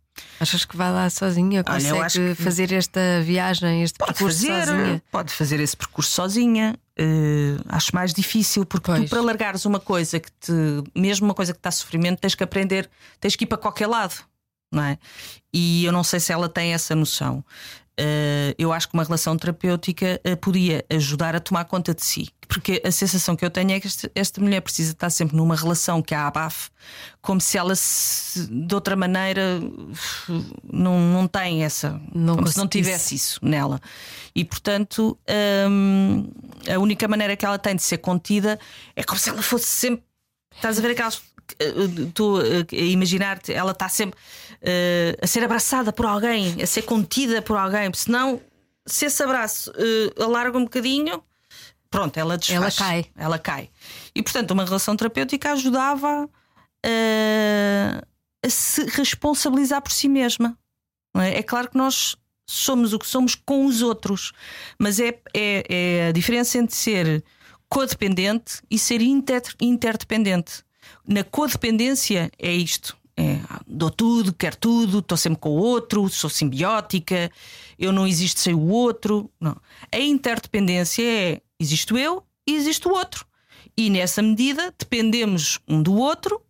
Achas 0.41 0.65
que 0.65 0.75
vai 0.75 0.91
lá 0.91 1.07
sozinha? 1.09 1.63
Olha, 1.67 1.75
Consegue 1.75 1.99
acho 2.01 2.19
que- 2.19 2.35
fazer 2.35 2.71
esta 2.73 2.99
viagem, 3.23 3.83
este 3.83 3.97
Pode 3.99 4.13
percurso 4.13 4.47
fazer, 4.47 4.65
sozinha? 4.65 5.03
pode 5.11 5.33
fazer 5.33 5.59
esse 5.59 5.77
percurso 5.77 6.11
sozinha. 6.11 6.75
Eh, 6.97 7.57
acho 7.69 7.93
mais 7.93 8.11
difícil, 8.11 8.65
porque 8.65 8.85
Pois. 8.91 9.03
tu, 9.03 9.09
para 9.09 9.21
largares 9.21 9.65
uma 9.65 9.79
coisa 9.79 10.19
que 10.19 10.31
te, 10.31 10.51
mesmo 10.95 11.25
uma 11.27 11.35
coisa 11.35 11.53
que 11.53 11.59
está 11.59 11.69
a 11.69 11.71
sofrimento, 11.71 12.19
tens 12.19 12.33
que 12.33 12.43
aprender, 12.43 12.89
tens 13.19 13.35
que 13.35 13.43
ir 13.43 13.47
para 13.47 13.57
qualquer 13.59 13.85
lado, 13.85 14.15
não 14.73 14.83
é? 14.83 14.97
E 15.53 15.85
eu 15.85 15.91
não 15.91 16.03
sei 16.03 16.19
se 16.19 16.33
ela 16.33 16.49
tem 16.49 16.73
essa 16.73 16.95
noção. 16.95 17.45
Eh, 17.97 18.55
eu 18.57 18.71
acho 18.71 18.87
que 18.87 18.93
uma 18.93 19.03
relação 19.03 19.37
terapêutica 19.37 20.19
a 20.23 20.35
podia 20.37 20.83
ajudar 20.89 21.35
a 21.35 21.39
tomar 21.39 21.65
conta 21.65 21.93
de 21.93 22.03
si, 22.03 22.29
porque 22.47 22.81
a 22.85 22.91
sensação 22.91 23.35
que 23.35 23.43
eu 23.43 23.49
tenho 23.49 23.71
é 23.71 23.79
que 23.79 23.87
esta, 23.87 24.09
esta 24.15 24.41
mulher 24.41 24.61
precisa 24.61 24.91
estar 24.93 25.09
sempre 25.09 25.35
numa 25.35 25.55
relação 25.55 26.01
que 26.01 26.15
a 26.15 26.25
abafe, 26.25 26.69
como 27.21 27.41
se 27.41 27.57
ela 27.57 27.75
se, 27.75 28.47
de 28.47 28.73
outra 28.73 28.95
maneira 28.95 29.59
não, 30.71 30.99
não 30.99 31.27
tem 31.27 31.63
essa, 31.63 32.01
Não 32.13 32.35
como 32.35 32.47
se 32.47 32.57
não 32.57 32.67
tivesse 32.67 33.13
isso 33.15 33.39
nela. 33.43 33.79
E 34.33 34.45
portanto, 34.45 35.17
hum, 35.69 36.31
a 36.73 36.79
única 36.79 37.07
maneira 37.07 37.35
que 37.35 37.45
ela 37.45 37.59
tem 37.59 37.75
de 37.75 37.83
ser 37.83 37.97
contida 37.97 38.57
é 38.95 39.03
como 39.03 39.19
se 39.19 39.29
ela 39.29 39.41
fosse 39.41 39.67
sempre. 39.67 40.03
Estás 40.55 40.79
a 40.79 40.81
ver 40.81 40.91
aquelas. 40.91 41.21
eh, 41.59 42.09
Tu 42.13 42.39
eh, 42.41 42.65
a 42.71 42.85
imaginar-te, 42.85 43.53
ela 43.53 43.71
está 43.71 43.89
sempre 43.89 44.17
eh, 44.19 44.50
a 45.21 45.27
ser 45.27 45.43
abraçada 45.43 45.91
por 45.91 46.05
alguém, 46.05 46.61
a 46.61 46.67
ser 46.67 46.83
contida 46.83 47.41
por 47.41 47.57
alguém, 47.57 47.89
porque 47.89 48.05
senão, 48.05 48.39
se 48.85 49.05
esse 49.05 49.21
abraço 49.23 49.71
eh, 49.75 50.23
alarga 50.23 50.57
um 50.57 50.63
bocadinho, 50.63 51.23
pronto, 51.89 52.17
ela 52.17 52.37
desfaz. 52.37 52.61
Ela 52.61 52.71
cai. 52.71 53.05
Ela 53.15 53.39
cai. 53.39 53.69
E 54.13 54.21
portanto, 54.21 54.51
uma 54.51 54.63
relação 54.63 54.95
terapêutica 54.95 55.51
ajudava 55.51 56.29
eh, 56.85 58.01
a 58.43 58.49
se 58.49 58.85
responsabilizar 58.85 59.81
por 59.81 59.91
si 59.91 60.07
mesma. 60.07 60.57
é? 61.15 61.39
É 61.39 61.43
claro 61.43 61.69
que 61.69 61.77
nós 61.77 62.15
somos 62.47 62.93
o 62.93 62.99
que 62.99 63.07
somos 63.07 63.33
com 63.33 63.65
os 63.65 63.81
outros, 63.81 64.33
mas 64.77 64.99
é, 64.99 65.19
é, 65.33 65.63
é 65.69 66.07
a 66.09 66.11
diferença 66.11 66.57
entre 66.57 66.75
ser 66.75 67.23
codependente 67.69 68.61
e 68.69 68.77
ser 68.77 69.01
inter, 69.01 69.41
interdependente. 69.59 70.63
Na 71.07 71.23
codependência 71.23 72.29
é 72.37 72.51
isto. 72.51 72.97
É, 73.17 73.39
dou 73.67 73.89
tudo, 73.89 74.33
quero 74.33 74.55
tudo, 74.55 74.99
estou 74.99 75.17
sempre 75.17 75.39
com 75.39 75.49
o 75.49 75.57
outro, 75.57 76.07
sou 76.09 76.29
simbiótica, 76.29 77.29
eu 77.77 77.91
não 77.91 78.07
existo 78.07 78.39
sem 78.39 78.53
o 78.53 78.67
outro. 78.69 79.29
Não. 79.39 79.55
A 79.91 79.99
interdependência 79.99 81.03
é 81.03 81.41
existo 81.59 81.97
eu 81.97 82.23
e 82.47 82.55
existe 82.55 82.87
o 82.87 82.91
outro. 82.91 83.25
E 83.77 83.89
nessa 83.89 84.21
medida 84.21 84.73
dependemos 84.77 85.59
um 85.67 85.81
do 85.81 85.95
outro 85.95 86.41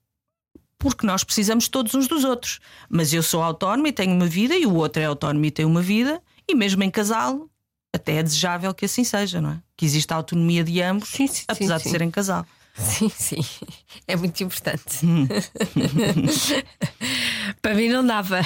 porque 0.82 1.06
nós 1.06 1.24
precisamos 1.24 1.67
todos 1.67 1.93
uns 1.93 2.08
dos 2.08 2.24
outros. 2.24 2.60
Mas 2.89 3.13
eu 3.13 3.21
sou 3.21 3.43
autónoma 3.43 3.89
e 3.89 3.91
tenho 3.93 4.15
uma 4.15 4.26
vida, 4.26 4.56
e 4.56 4.65
o 4.65 4.74
outro 4.74 5.02
é 5.02 5.06
autónomo 5.06 5.45
e 5.45 5.52
tem 5.52 5.63
uma 5.63 5.82
vida, 5.82 6.21
e 6.50 6.56
mesmo 6.56 6.82
em 6.82 6.89
casal, 6.89 7.47
até 7.93 8.15
é 8.15 8.24
desejável 8.24 8.74
que 8.74 8.86
assim 8.86 9.04
seja, 9.04 9.39
não 9.39 9.52
é? 9.52 9.62
Que 9.78 9.86
exista 9.86 10.15
a 10.15 10.17
autonomia 10.17 10.63
de 10.63 10.82
ambos, 10.82 11.10
Sim, 11.10 11.28
sim, 11.28 11.43
apesar 11.47 11.78
sim, 11.78 11.86
de 11.86 11.91
serem 11.91 12.10
casal. 12.10 12.45
Sim, 12.75 13.10
sim. 13.10 13.45
É 14.07 14.15
muito 14.15 14.41
importante. 14.43 15.05
Hum. 15.05 15.27
Para 17.62 17.73
mim 17.75 17.89
não 17.89 18.05
dava. 18.05 18.41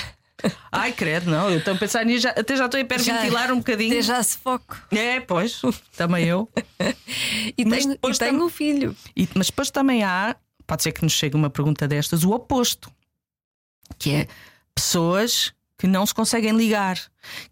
Ai, 0.72 0.92
credo, 0.92 1.32
não, 1.32 1.50
eu 1.50 1.60
estou 1.60 1.74
a 1.74 1.78
pensar 1.78 2.06
nisso, 2.06 2.22
já- 2.24 2.32
até 2.32 2.56
já 2.56 2.66
estou 2.66 2.78
a 2.78 2.82
hiperventilar 2.82 3.52
um 3.52 3.58
bocadinho. 3.58 3.92
Até 3.94 4.02
já 4.02 4.22
se 4.22 4.38
foco. 4.38 4.78
É, 4.92 5.20
pois, 5.20 5.62
também 5.96 6.26
eu. 6.26 6.50
E 7.58 7.66
Mas 7.66 7.86
tenho, 7.86 7.98
e 8.04 8.18
tenho 8.18 8.44
um 8.44 8.50
filho. 8.50 8.96
E- 9.16 9.28
mas 9.34 9.48
depois 9.48 9.72
também 9.72 10.04
há, 10.04 10.36
pode 10.68 10.84
ser 10.84 10.92
que 10.92 11.04
nos 11.04 11.14
chegue 11.14 11.36
uma 11.36 11.50
pergunta 11.50 11.88
destas, 11.88 12.24
o 12.24 12.32
oposto, 12.32 12.92
que 13.98 14.12
é 14.12 14.28
pessoas 14.76 15.54
que 15.78 15.88
não 15.88 16.06
se 16.06 16.14
conseguem 16.14 16.56
ligar, 16.56 17.00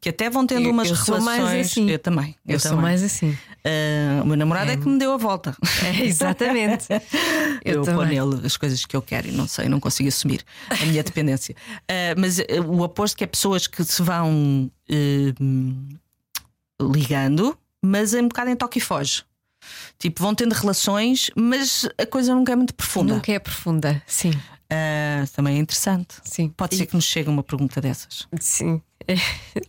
que 0.01 0.09
até 0.09 0.29
vão 0.29 0.45
tendo 0.45 0.65
Eu- 0.65 0.71
umas 0.71 0.89
eu 0.89 0.95
sou 0.95 1.15
relações. 1.15 1.43
mais 1.49 1.67
assim. 1.71 1.89
Eu 1.89 1.99
também. 1.99 2.35
Eu, 2.47 2.59
sou 2.59 2.71
também. 2.71 2.83
mais 2.83 3.03
assim. 3.03 3.37
Ah, 3.65 4.21
o 4.23 4.25
meu 4.27 4.35
namorado 4.35 4.71
é... 4.71 4.77
que 4.77 4.87
me 4.87 4.99
deu 4.99 5.13
a 5.13 5.17
volta. 5.17 5.55
É, 5.85 6.03
exatamente. 6.05 6.87
Eu, 7.63 7.75
Eu 7.75 7.83
ponho 7.85 8.05
nele 8.05 8.45
as 8.45 8.57
coisas 8.57 8.85
que 8.85 8.93
eu 8.93 9.01
quero 9.01 9.29
e 9.29 9.31
não 9.31 9.47
sei, 9.47 9.69
não 9.69 9.79
consigo 9.79 10.09
assumir 10.09 10.43
a 10.69 10.85
minha 10.85 11.01
dependência. 11.01 11.55
Ah, 11.87 12.13
mas 12.17 12.39
ah, 12.39 12.43
o 12.67 12.81
oposto 12.81 13.15
que 13.17 13.23
é 13.23 13.27
pessoas 13.27 13.67
que 13.67 13.81
se 13.85 14.01
vão 14.01 14.69
ligando, 16.81 17.57
mas 17.81 18.13
é 18.13 18.21
um 18.21 18.27
bocado 18.27 18.49
em 18.49 18.55
toque 18.55 18.79
e 18.79 18.81
foge. 18.81 19.23
Tipo, 19.97 20.21
vão 20.21 20.35
tendo 20.35 20.51
relações, 20.53 21.31
mas 21.35 21.87
a 21.97 22.05
coisa 22.05 22.35
nunca 22.35 22.51
é 22.51 22.55
muito 22.55 22.73
profunda. 22.73 23.13
Nunca 23.13 23.31
é 23.31 23.39
profunda. 23.39 24.01
Sim, 24.05 24.31
também 25.33 25.55
é 25.57 25.59
interessante. 25.59 26.15
sim. 26.25 26.49
Pode 26.49 26.75
E- 26.75 26.77
ser 26.79 26.85
que 26.85 26.95
nos 26.95 27.05
chegue 27.05 27.29
uma 27.29 27.43
pergunta 27.43 27.79
dessas. 27.79 28.27
Sim. 28.41 28.81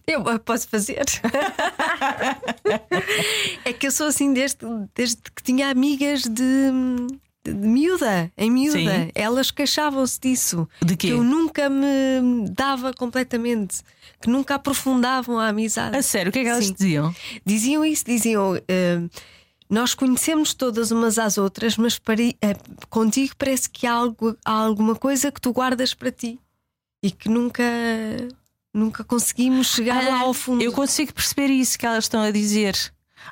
Eu 0.06 0.22
posso 0.40 0.68
fazer. 0.68 1.04
é 3.64 3.72
que 3.72 3.86
eu 3.86 3.90
sou 3.90 4.06
assim 4.06 4.32
desde, 4.32 4.58
desde 4.94 5.16
que 5.34 5.42
tinha 5.42 5.70
amigas 5.70 6.22
de, 6.22 6.70
de, 7.44 7.52
miúda, 7.54 8.30
em 8.36 8.50
miúda. 8.50 8.78
Sim. 8.78 9.10
Elas 9.14 9.50
queixavam-se 9.50 10.20
disso. 10.20 10.68
De 10.82 10.96
quê? 10.96 11.08
Que 11.08 11.12
eu 11.12 11.22
nunca 11.22 11.68
me 11.68 12.48
dava 12.50 12.92
completamente, 12.92 13.80
que 14.20 14.28
nunca 14.28 14.54
aprofundavam 14.56 15.38
a 15.38 15.48
amizade. 15.48 15.96
A 15.96 16.02
sério, 16.02 16.30
o 16.30 16.32
que 16.32 16.40
é 16.40 16.42
que 16.42 16.48
elas 16.48 16.66
Sim. 16.66 16.72
diziam? 16.74 17.14
Diziam 17.44 17.84
isso, 17.84 18.04
diziam. 18.04 18.56
eh, 18.68 19.00
nós 19.68 19.94
conhecemos 19.94 20.52
todas 20.54 20.90
umas 20.90 21.18
às 21.18 21.38
outras, 21.38 21.76
mas 21.76 21.98
pare- 21.98 22.36
eh, 22.42 22.54
contigo 22.90 23.34
parece 23.36 23.68
que 23.68 23.86
há, 23.86 23.92
algo, 23.92 24.36
há 24.44 24.52
alguma 24.52 24.94
coisa 24.94 25.32
que 25.32 25.40
tu 25.40 25.52
guardas 25.52 25.94
para 25.94 26.12
ti 26.12 26.38
e 27.02 27.10
que 27.10 27.28
nunca, 27.28 27.62
nunca 28.74 29.04
conseguimos 29.04 29.68
chegar 29.68 30.04
lá 30.06 30.20
ao 30.20 30.34
fundo. 30.34 30.62
Eu 30.62 30.72
consigo 30.72 31.14
perceber 31.14 31.46
isso 31.52 31.78
que 31.78 31.86
elas 31.86 32.04
estão 32.04 32.20
a 32.20 32.30
dizer. 32.30 32.76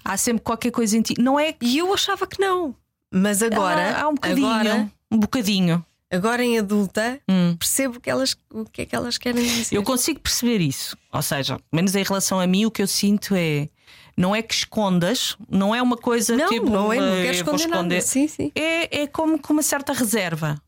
Há 0.05 0.17
sempre 0.17 0.43
qualquer 0.43 0.71
coisa 0.71 0.97
em 0.97 1.03
ti. 1.03 1.15
Não 1.19 1.39
é 1.39 1.53
que 1.53 1.67
E 1.67 1.79
eu 1.79 1.93
achava 1.93 2.27
que 2.27 2.41
não. 2.41 2.75
Mas 3.11 3.43
agora, 3.43 3.91
há, 3.97 4.03
há 4.05 4.09
um 4.09 4.15
bocadinho. 4.15 4.47
agora, 4.49 4.91
Um 5.11 5.19
bocadinho. 5.19 5.85
agora 6.11 6.43
em 6.43 6.59
adulta, 6.59 7.21
Hum. 7.29 7.55
percebo 7.59 8.01
que 8.01 8.09
elas, 8.09 8.35
o 8.51 8.65
que 8.65 8.83
é 8.83 8.87
que 8.87 8.97
elas 8.97 9.19
querem 9.19 9.45
dizer. 9.45 9.77
Eu 9.77 9.83
consigo 9.83 10.19
perceber 10.21 10.61
isso. 10.63 10.97
Ou 11.13 11.21
seja, 11.21 11.59
menos 11.71 11.95
em 11.95 12.03
relação 12.03 12.41
a 12.41 12.47
mim, 12.47 12.65
o 12.65 12.71
que 12.71 12.81
eu 12.83 12.87
sinto 12.87 13.35
é. 13.35 13.69
Não 14.17 14.35
é 14.37 14.43
que 14.43 14.55
escondas, 14.55 15.37
não 15.49 15.75
é 15.75 15.81
uma 15.83 15.97
coisa 15.97 16.37
não, 16.37 16.49
tipo. 16.49 16.69
não 16.69 16.93
é, 16.93 16.97
não 17.01 17.23
quero 17.23 17.45
vou 17.45 17.55
esconder, 17.57 17.69
nada. 17.69 18.01
Sim, 18.03 18.29
sim. 18.29 18.53
É, 18.55 19.03
é 19.03 19.07
como 19.07 19.39
com 19.39 19.53
uma 19.55 19.63
certa 19.63 19.93
reserva. 19.95 20.61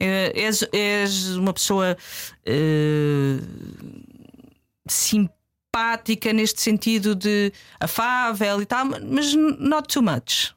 É, 0.00 0.32
és, 0.34 0.66
és 0.72 1.36
uma 1.36 1.52
pessoa 1.52 1.94
eh, 2.46 3.36
simpática 4.88 6.32
neste 6.32 6.60
sentido 6.60 7.14
de 7.14 7.52
afável 7.78 8.60
e 8.62 8.66
tal, 8.66 8.86
mas 8.86 9.34
not 9.34 9.88
too 9.92 10.02
much. 10.02 10.54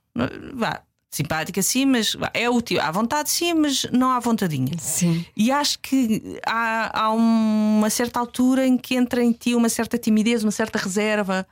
Vá, 0.54 0.82
simpática 1.12 1.62
sim, 1.62 1.86
mas 1.86 2.16
é 2.34 2.50
útil. 2.50 2.80
À 2.82 2.90
vontade 2.92 3.30
sim, 3.30 3.54
mas 3.54 3.84
não 3.92 4.12
à 4.12 4.20
vontadinha. 4.20 4.78
Sim. 4.80 5.26
E 5.36 5.52
acho 5.52 5.80
que 5.80 6.40
há, 6.46 7.02
há 7.04 7.12
uma 7.12 7.90
certa 7.90 8.20
altura 8.20 8.66
em 8.66 8.78
que 8.78 8.96
entra 8.96 9.24
em 9.24 9.32
ti 9.32 9.54
uma 9.56 9.70
certa 9.70 9.98
timidez, 9.98 10.44
uma 10.44 10.52
certa 10.52 10.80
reserva 10.80 11.46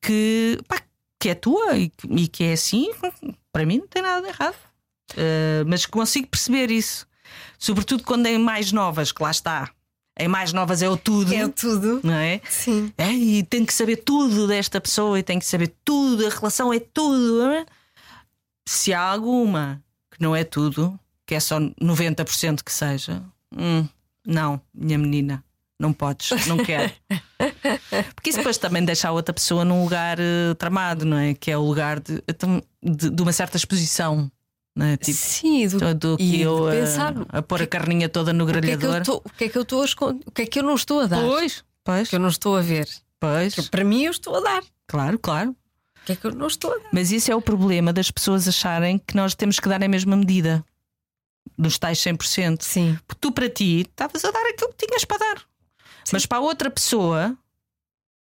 que, 0.00 0.58
pá, 0.66 0.80
que 1.20 1.28
é 1.30 1.34
tua 1.34 1.76
e, 1.76 1.88
que- 1.90 2.06
e 2.08 2.28
que 2.28 2.44
é 2.44 2.52
assim, 2.52 2.90
para 3.52 3.64
mim 3.66 3.78
não 3.78 3.86
tem 3.88 4.02
nada 4.02 4.22
de 4.22 4.28
errado. 4.28 4.56
Uh, 5.12 5.62
mas 5.68 5.86
consigo 5.86 6.26
perceber 6.26 6.68
isso, 6.68 7.06
sobretudo 7.58 8.02
quando 8.04 8.26
em 8.26 8.38
mais 8.38 8.72
novas, 8.72 9.12
que 9.12 9.22
lá 9.22 9.30
está. 9.30 9.70
Em 10.18 10.28
mais 10.28 10.52
novas 10.52 10.80
é 10.80 10.88
o 10.88 10.96
tudo, 10.96 11.34
É 11.34 11.46
tudo. 11.48 12.00
não 12.02 12.14
é? 12.14 12.40
Sim. 12.48 12.90
É, 12.96 13.12
e 13.12 13.42
tem 13.42 13.64
que 13.66 13.74
saber 13.74 13.96
tudo 13.96 14.46
desta 14.46 14.80
pessoa 14.80 15.18
e 15.18 15.22
tem 15.22 15.38
que 15.38 15.44
saber 15.44 15.74
tudo, 15.84 16.26
a 16.26 16.30
relação 16.30 16.72
é 16.72 16.80
tudo. 16.80 17.42
é? 17.52 17.66
Se 18.66 18.94
há 18.94 19.00
alguma 19.00 19.82
que 20.10 20.22
não 20.22 20.34
é 20.34 20.42
tudo, 20.42 20.98
que 21.26 21.34
é 21.34 21.40
só 21.40 21.58
90% 21.60 22.62
que 22.64 22.72
seja, 22.72 23.22
hum, 23.54 23.86
não, 24.26 24.58
minha 24.74 24.96
menina, 24.96 25.44
não 25.78 25.92
podes, 25.92 26.30
não 26.46 26.56
quero. 26.56 26.90
Porque 28.14 28.30
isso 28.30 28.38
depois 28.38 28.56
também 28.56 28.82
deixa 28.84 29.08
a 29.08 29.12
outra 29.12 29.34
pessoa 29.34 29.64
num 29.66 29.82
lugar 29.82 30.18
eh, 30.18 30.54
tramado, 30.58 31.04
não 31.04 31.18
é? 31.18 31.34
Que 31.34 31.50
é 31.50 31.58
o 31.58 31.62
lugar 31.62 32.00
de, 32.00 32.22
de, 32.82 33.10
de 33.10 33.22
uma 33.22 33.32
certa 33.32 33.56
exposição, 33.58 34.30
não 34.76 34.86
é? 34.86 34.96
Tipo, 34.98 35.18
Sim, 35.18 35.66
do, 35.68 35.94
do 35.94 36.16
e 36.20 36.30
que 36.30 36.40
eu 36.42 36.68
a- 36.68 36.72
pensar 36.72 37.14
a, 37.30 37.40
pôr 37.42 37.62
a 37.62 37.66
carninha 37.66 38.08
toda 38.08 38.32
no 38.32 38.44
é 38.48 38.52
grelhador. 38.52 39.02
o 39.24 39.30
que 39.30 39.44
é 39.44 39.48
que 39.48 39.56
eu 39.58 39.62
estou 39.62 39.80
a 39.82 39.84
esconder? 39.86 40.22
O 40.26 40.30
que 40.30 40.42
é 40.42 40.46
que 40.46 40.58
eu 40.58 40.62
não 40.62 40.74
estou 40.74 41.00
a 41.00 41.06
dar? 41.06 41.22
Pois, 41.22 41.64
pois, 41.82 42.08
Que 42.10 42.16
eu 42.16 42.20
não 42.20 42.28
estou 42.28 42.56
a 42.56 42.60
ver. 42.60 42.86
pois, 43.18 43.54
Que 43.54 43.62
para 43.70 43.82
mim 43.82 44.04
eu 44.04 44.10
estou 44.12 44.36
a 44.36 44.40
dar. 44.40 44.62
claro, 44.86 45.18
claro. 45.18 45.50
O 45.50 46.06
que 46.06 46.12
é 46.12 46.16
que 46.16 46.26
eu 46.26 46.32
não 46.32 46.46
estou 46.46 46.70
a 46.72 46.76
dar? 46.76 46.88
Mas 46.92 47.10
isso 47.10 47.32
é 47.32 47.34
o 47.34 47.40
problema 47.42 47.92
das 47.92 48.10
pessoas 48.12 48.46
acharem 48.46 48.98
que 49.04 49.16
nós 49.16 49.34
temos 49.34 49.58
que 49.58 49.68
dar 49.68 49.82
a 49.82 49.88
mesma 49.88 50.14
medida. 50.16 50.62
Nos 51.58 51.78
tais 51.78 51.98
100%. 51.98 52.62
Sim. 52.62 52.98
Porque 53.08 53.20
tu, 53.20 53.32
para 53.32 53.48
ti, 53.48 53.80
estavas 53.80 54.24
a 54.24 54.30
dar 54.30 54.44
aquilo 54.46 54.72
que 54.76 54.86
tinhas 54.86 55.04
para 55.04 55.16
dar. 55.18 55.42
Mas 56.12 56.26
para 56.26 56.38
a 56.38 56.40
outra 56.42 56.70
pessoa, 56.70 57.36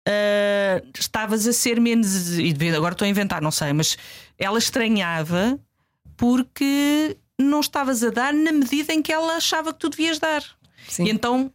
ah, 0.06 0.82
estavas 0.98 1.46
a 1.46 1.52
ser 1.52 1.80
menos. 1.80 2.38
E 2.38 2.54
agora 2.76 2.94
estou 2.94 3.06
a 3.06 3.08
inventar, 3.08 3.40
não 3.40 3.50
sei, 3.50 3.72
mas 3.72 3.96
ela 4.38 4.58
estranhava 4.58 5.58
porque 6.16 7.16
não 7.40 7.60
estavas 7.60 8.02
a 8.02 8.10
dar 8.10 8.32
na 8.32 8.52
medida 8.52 8.92
em 8.92 9.02
que 9.02 9.12
ela 9.12 9.36
achava 9.36 9.72
que 9.72 9.78
tu 9.78 9.88
devias 9.88 10.18
dar. 10.18 10.44
Sim. 10.88 11.04
E 11.04 11.10
então 11.10 11.52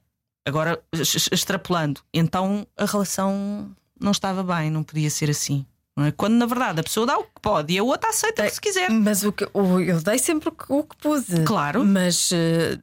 Agora, 0.47 0.81
extrapolando, 1.29 1.99
então 2.13 2.65
a 2.77 2.85
relação 2.85 3.69
não 3.99 4.11
estava 4.11 4.41
bem, 4.41 4.71
não 4.71 4.81
podia 4.81 5.09
ser 5.09 5.29
assim. 5.29 5.65
É? 5.99 6.09
Quando 6.11 6.35
na 6.35 6.45
verdade 6.45 6.79
a 6.79 6.83
pessoa 6.83 7.05
dá 7.05 7.17
o 7.17 7.25
que 7.25 7.41
pode 7.41 7.73
e 7.73 7.77
a 7.77 7.83
outra 7.83 8.11
aceita 8.11 8.43
o 8.43 8.45
que 8.45 8.53
se 8.53 8.61
quiser. 8.61 8.89
Mas 8.89 9.25
o 9.25 9.33
que, 9.33 9.45
o, 9.53 9.81
eu 9.81 10.01
dei 10.01 10.17
sempre 10.17 10.47
o 10.47 10.51
que, 10.53 10.63
o 10.69 10.83
que 10.83 10.95
pude. 10.95 11.43
Claro. 11.43 11.83
Mas 11.83 12.31
uh, 12.31 12.81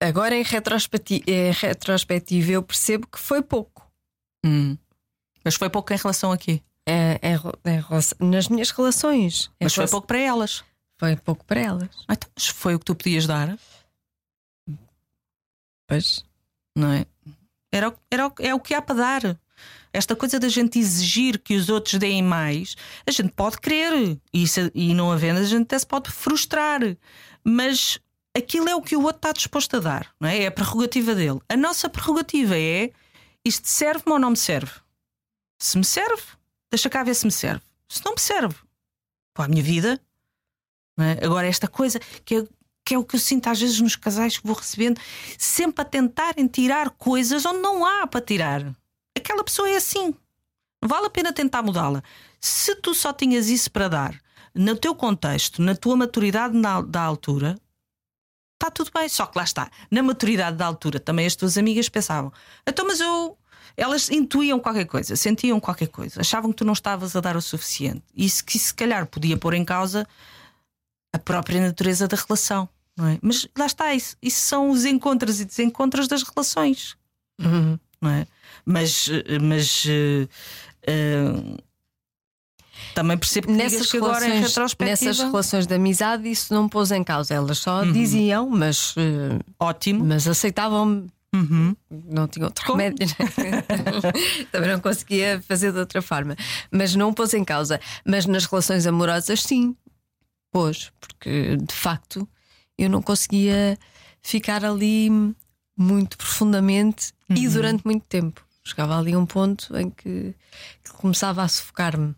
agora 0.00 0.34
em 0.34 0.42
retrospectiva, 0.42 1.22
em 1.28 1.52
retrospectiva 1.52 2.50
eu 2.50 2.62
percebo 2.64 3.06
que 3.06 3.20
foi 3.20 3.40
pouco. 3.40 3.88
Hum. 4.44 4.76
Mas 5.44 5.54
foi 5.54 5.70
pouco 5.70 5.92
em 5.92 5.96
relação 5.96 6.32
a 6.32 6.36
quê? 6.36 6.60
É, 6.84 7.20
é, 7.22 7.34
é, 7.70 7.84
nas 8.18 8.48
minhas 8.48 8.72
relações. 8.72 9.48
Mas 9.60 9.72
foi 9.72 9.86
pouco 9.86 10.08
para 10.08 10.18
elas. 10.18 10.64
Foi 10.98 11.16
pouco 11.16 11.44
para 11.44 11.60
elas. 11.60 11.88
Ah, 12.08 12.14
então, 12.14 12.30
mas 12.34 12.48
foi 12.48 12.74
o 12.74 12.78
que 12.78 12.84
tu 12.84 12.94
podias 12.94 13.26
dar? 13.26 13.58
Pois. 15.86 16.24
Não 16.74 16.92
é? 16.92 17.06
Era, 17.72 17.94
era, 18.10 18.32
é 18.40 18.54
o 18.54 18.60
que 18.60 18.74
há 18.74 18.80
para 18.80 18.96
dar. 18.96 19.40
Esta 19.92 20.14
coisa 20.14 20.38
da 20.38 20.48
gente 20.48 20.78
exigir 20.78 21.38
que 21.38 21.56
os 21.56 21.68
outros 21.68 21.98
deem 21.98 22.22
mais, 22.22 22.76
a 23.06 23.10
gente 23.10 23.32
pode 23.32 23.58
querer 23.58 24.18
e, 24.32 24.46
se, 24.46 24.70
e 24.74 24.94
não 24.94 25.10
havendo, 25.10 25.40
a 25.40 25.44
gente 25.44 25.62
até 25.62 25.78
se 25.78 25.86
pode 25.86 26.10
frustrar. 26.10 26.80
Mas 27.42 27.98
aquilo 28.36 28.68
é 28.68 28.74
o 28.74 28.82
que 28.82 28.96
o 28.96 29.02
outro 29.02 29.16
está 29.16 29.32
disposto 29.32 29.76
a 29.76 29.80
dar, 29.80 30.14
não 30.20 30.28
é? 30.28 30.42
É 30.42 30.46
a 30.46 30.50
prerrogativa 30.50 31.14
dele. 31.14 31.40
A 31.48 31.56
nossa 31.56 31.88
prerrogativa 31.88 32.58
é 32.58 32.90
isto 33.44 33.68
serve-me 33.68 34.12
ou 34.12 34.18
não 34.18 34.30
me 34.30 34.36
serve? 34.36 34.72
Se 35.58 35.78
me 35.78 35.84
serve, 35.84 36.22
deixa 36.70 36.90
cá 36.90 37.02
ver 37.02 37.14
se 37.14 37.24
me 37.24 37.32
serve. 37.32 37.62
Se 37.88 38.04
não 38.04 38.12
me 38.12 38.20
serve, 38.20 38.56
para 39.32 39.44
a 39.44 39.48
minha 39.48 39.62
vida. 39.62 40.00
É? 40.98 41.24
Agora, 41.24 41.46
esta 41.46 41.68
coisa 41.68 42.00
que 42.24 42.36
é, 42.36 42.46
que 42.84 42.94
é 42.94 42.98
o 42.98 43.04
que 43.04 43.16
eu 43.16 43.20
sinto 43.20 43.48
às 43.48 43.60
vezes 43.60 43.80
nos 43.80 43.96
casais 43.96 44.38
que 44.38 44.46
vou 44.46 44.56
recebendo, 44.56 45.00
sempre 45.38 45.82
a 45.82 45.84
tentarem 45.84 46.46
tirar 46.46 46.90
coisas 46.90 47.44
onde 47.44 47.58
não 47.58 47.84
há 47.84 48.06
para 48.06 48.20
tirar. 48.20 48.64
Aquela 49.16 49.44
pessoa 49.44 49.68
é 49.68 49.76
assim. 49.76 50.14
Vale 50.84 51.06
a 51.06 51.10
pena 51.10 51.32
tentar 51.32 51.62
mudá-la. 51.62 52.02
Se 52.40 52.74
tu 52.76 52.94
só 52.94 53.12
tinhas 53.12 53.48
isso 53.48 53.70
para 53.70 53.88
dar, 53.88 54.20
no 54.54 54.76
teu 54.76 54.94
contexto, 54.94 55.60
na 55.60 55.74
tua 55.74 55.96
maturidade 55.96 56.56
na, 56.56 56.80
da 56.80 57.02
altura, 57.02 57.58
está 58.54 58.70
tudo 58.70 58.90
bem. 58.94 59.08
Só 59.08 59.26
que 59.26 59.36
lá 59.36 59.44
está, 59.44 59.70
na 59.90 60.02
maturidade 60.02 60.56
da 60.56 60.66
altura, 60.66 61.00
também 61.00 61.26
as 61.26 61.36
tuas 61.36 61.58
amigas 61.58 61.88
pensavam: 61.88 62.32
então, 62.66 62.86
mas 62.86 63.00
eu 63.00 63.36
elas 63.76 64.08
intuíam 64.10 64.58
qualquer 64.58 64.86
coisa, 64.86 65.16
sentiam 65.16 65.60
qualquer 65.60 65.88
coisa, 65.88 66.20
achavam 66.20 66.50
que 66.50 66.56
tu 66.56 66.64
não 66.64 66.72
estavas 66.72 67.14
a 67.14 67.20
dar 67.20 67.36
o 67.36 67.42
suficiente. 67.42 68.02
Isso 68.14 68.42
que 68.42 68.58
se 68.58 68.72
calhar 68.72 69.06
podia 69.06 69.36
pôr 69.36 69.52
em 69.52 69.64
causa 69.64 70.06
a 71.16 71.18
própria 71.18 71.60
natureza 71.60 72.06
da 72.06 72.16
relação. 72.16 72.68
Não 72.96 73.06
é? 73.08 73.18
Mas 73.20 73.46
lá 73.56 73.66
está, 73.66 73.94
isso, 73.94 74.16
isso 74.22 74.40
são 74.40 74.70
os 74.70 74.84
encontros 74.84 75.40
e 75.40 75.44
desencontros 75.44 76.08
das 76.08 76.22
relações. 76.22 76.96
Uhum. 77.38 77.78
Não 78.00 78.10
é? 78.10 78.26
Mas, 78.64 79.08
mas 79.42 79.84
uh, 79.84 80.28
uh, 80.88 81.58
também 82.94 83.18
percebo 83.18 83.48
que 83.48 83.52
nessas 83.52 83.90
que 83.90 83.98
agora 83.98 84.26
em 84.26 84.40
retrospectiva... 84.40 85.10
Nessas 85.10 85.18
relações 85.18 85.66
de 85.66 85.74
amizade 85.74 86.30
isso 86.30 86.52
não 86.52 86.68
pôs 86.68 86.90
em 86.90 87.04
causa. 87.04 87.34
Elas 87.34 87.58
só 87.58 87.82
uhum. 87.82 87.92
diziam, 87.92 88.48
mas 88.48 88.94
uh, 88.96 89.38
ótimo. 89.60 90.04
Mas 90.04 90.26
aceitavam 90.26 91.06
Uhum. 91.34 91.76
Não 91.90 92.26
tinha 92.26 92.46
outro 92.46 92.64
Como? 92.64 92.78
remédio. 92.78 93.06
Também 94.50 94.70
não 94.70 94.80
conseguia 94.80 95.42
fazer 95.46 95.70
de 95.70 95.78
outra 95.78 96.00
forma. 96.00 96.34
Mas 96.70 96.94
não 96.94 97.12
pôs 97.12 97.34
em 97.34 97.44
causa. 97.44 97.78
Mas 98.06 98.24
nas 98.24 98.46
relações 98.46 98.86
amorosas, 98.86 99.42
sim, 99.42 99.76
pôs, 100.56 100.90
porque 100.98 101.58
de 101.58 101.74
facto 101.74 102.26
eu 102.78 102.88
não 102.88 103.02
conseguia 103.02 103.78
ficar 104.22 104.64
ali 104.64 105.10
muito 105.76 106.16
profundamente 106.16 107.12
uhum. 107.28 107.36
e 107.36 107.46
durante 107.46 107.84
muito 107.84 108.06
tempo. 108.06 108.42
Chegava 108.64 108.98
ali 108.98 109.12
a 109.12 109.18
um 109.18 109.26
ponto 109.26 109.76
em 109.76 109.90
que, 109.90 110.34
que 110.82 110.92
começava 110.94 111.42
a 111.42 111.48
sufocar-me. 111.48 112.14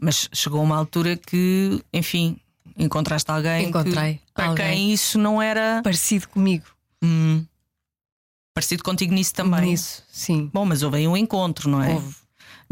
Mas 0.00 0.26
chegou 0.32 0.62
uma 0.62 0.76
altura 0.76 1.18
que, 1.18 1.84
enfim, 1.92 2.40
encontraste 2.78 3.30
alguém 3.30 3.68
Encontrei 3.68 4.14
que, 4.14 4.32
para 4.32 4.46
alguém 4.46 4.74
quem 4.74 4.92
isso 4.92 5.18
não 5.18 5.40
era 5.40 5.82
parecido 5.82 6.28
comigo. 6.28 6.64
Hum. 7.04 7.44
Parecido 8.54 8.82
contigo 8.82 9.12
nisso 9.12 9.34
também. 9.34 9.66
Nisso, 9.66 10.02
sim. 10.10 10.50
Bom, 10.52 10.64
mas 10.64 10.82
houve 10.82 10.96
aí 10.96 11.06
um 11.06 11.16
encontro, 11.16 11.68
não 11.68 11.82
é? 11.82 11.92
Houve. 11.92 12.16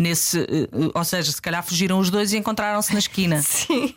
Nesse, 0.01 0.41
eh, 0.41 0.69
ou 0.95 1.05
seja, 1.05 1.31
se 1.31 1.43
calhar 1.43 1.63
fugiram 1.63 1.99
os 1.99 2.09
dois 2.09 2.33
e 2.33 2.39
encontraram-se 2.39 2.93
na 2.93 2.99
esquina. 2.99 3.43
Sim. 3.45 3.95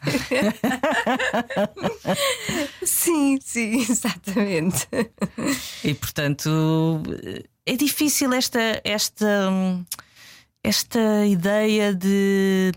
sim, 2.84 3.40
sim, 3.42 3.80
exatamente. 3.90 4.88
E 5.84 5.94
portanto 5.94 7.02
é 7.66 7.76
difícil 7.76 8.34
esta, 8.34 8.82
esta 8.84 9.26
esta 10.64 11.26
ideia 11.26 11.94
de 11.94 12.72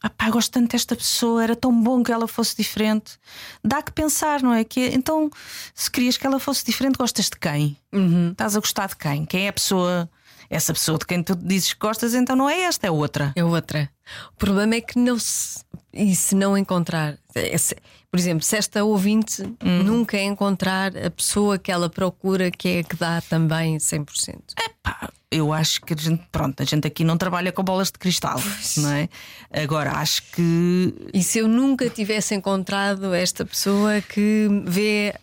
ah, 0.00 0.08
pá, 0.08 0.30
gosto 0.30 0.52
tanto 0.52 0.70
desta 0.72 0.94
pessoa, 0.94 1.42
era 1.42 1.56
tão 1.56 1.72
bom 1.82 2.02
que 2.02 2.12
ela 2.12 2.28
fosse 2.28 2.56
diferente. 2.56 3.18
Dá 3.64 3.82
que 3.82 3.90
pensar, 3.90 4.42
não 4.42 4.54
é? 4.54 4.62
Que 4.62 4.86
então, 4.88 5.28
se 5.74 5.90
querias 5.90 6.16
que 6.16 6.26
ela 6.26 6.38
fosse 6.38 6.64
diferente, 6.64 6.96
gostas 6.96 7.26
de 7.26 7.38
quem? 7.38 7.76
Uhum. 7.92 8.30
Estás 8.30 8.56
a 8.56 8.60
gostar 8.60 8.88
de 8.88 8.96
quem? 8.96 9.24
Quem 9.24 9.46
é 9.46 9.48
a 9.48 9.52
pessoa? 9.52 10.08
Essa 10.52 10.72
pessoa 10.72 10.98
de 10.98 11.06
quem 11.06 11.22
tu 11.22 11.34
dizes 11.34 11.72
que 11.72 11.80
gostas, 11.80 12.14
então 12.14 12.36
não 12.36 12.48
é 12.48 12.60
esta, 12.64 12.86
é 12.86 12.90
outra. 12.90 13.32
É 13.34 13.42
outra. 13.42 13.90
O 14.34 14.36
problema 14.36 14.74
é 14.74 14.80
que 14.80 14.98
não 14.98 15.18
se. 15.18 15.64
E 15.92 16.14
se 16.14 16.34
não 16.34 16.56
encontrar. 16.56 17.18
Por 18.10 18.18
exemplo, 18.18 18.44
se 18.44 18.56
esta 18.56 18.84
ouvinte 18.84 19.42
uhum. 19.42 19.82
nunca 19.82 20.18
encontrar 20.18 20.96
a 20.96 21.10
pessoa 21.10 21.58
que 21.58 21.72
ela 21.72 21.88
procura, 21.88 22.50
que 22.50 22.68
é 22.68 22.78
a 22.80 22.84
que 22.84 22.96
dá 22.96 23.22
também 23.22 23.78
100%. 23.78 24.38
É 24.58 24.68
pá 24.82 25.10
eu 25.32 25.50
acho 25.50 25.80
que 25.80 25.94
a 25.94 25.96
gente, 25.96 26.22
pronto, 26.30 26.62
a 26.62 26.66
gente 26.66 26.86
aqui 26.86 27.02
não 27.02 27.16
trabalha 27.16 27.50
com 27.50 27.64
bolas 27.64 27.90
de 27.90 27.98
cristal, 27.98 28.38
pois. 28.38 28.76
não 28.76 28.90
é? 28.90 29.08
Agora 29.50 29.92
acho 29.92 30.22
que. 30.32 30.94
E 31.14 31.22
se 31.22 31.38
eu 31.38 31.48
nunca 31.48 31.88
tivesse 31.88 32.34
encontrado 32.34 33.14
esta 33.14 33.44
pessoa 33.44 34.02
que 34.02 34.48
vê 34.66 35.14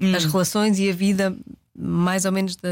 hum. 0.00 0.14
as 0.14 0.24
relações 0.24 0.78
e 0.78 0.88
a 0.88 0.92
vida 0.92 1.36
mais 1.78 2.24
ou 2.24 2.32
menos 2.32 2.56
da. 2.56 2.70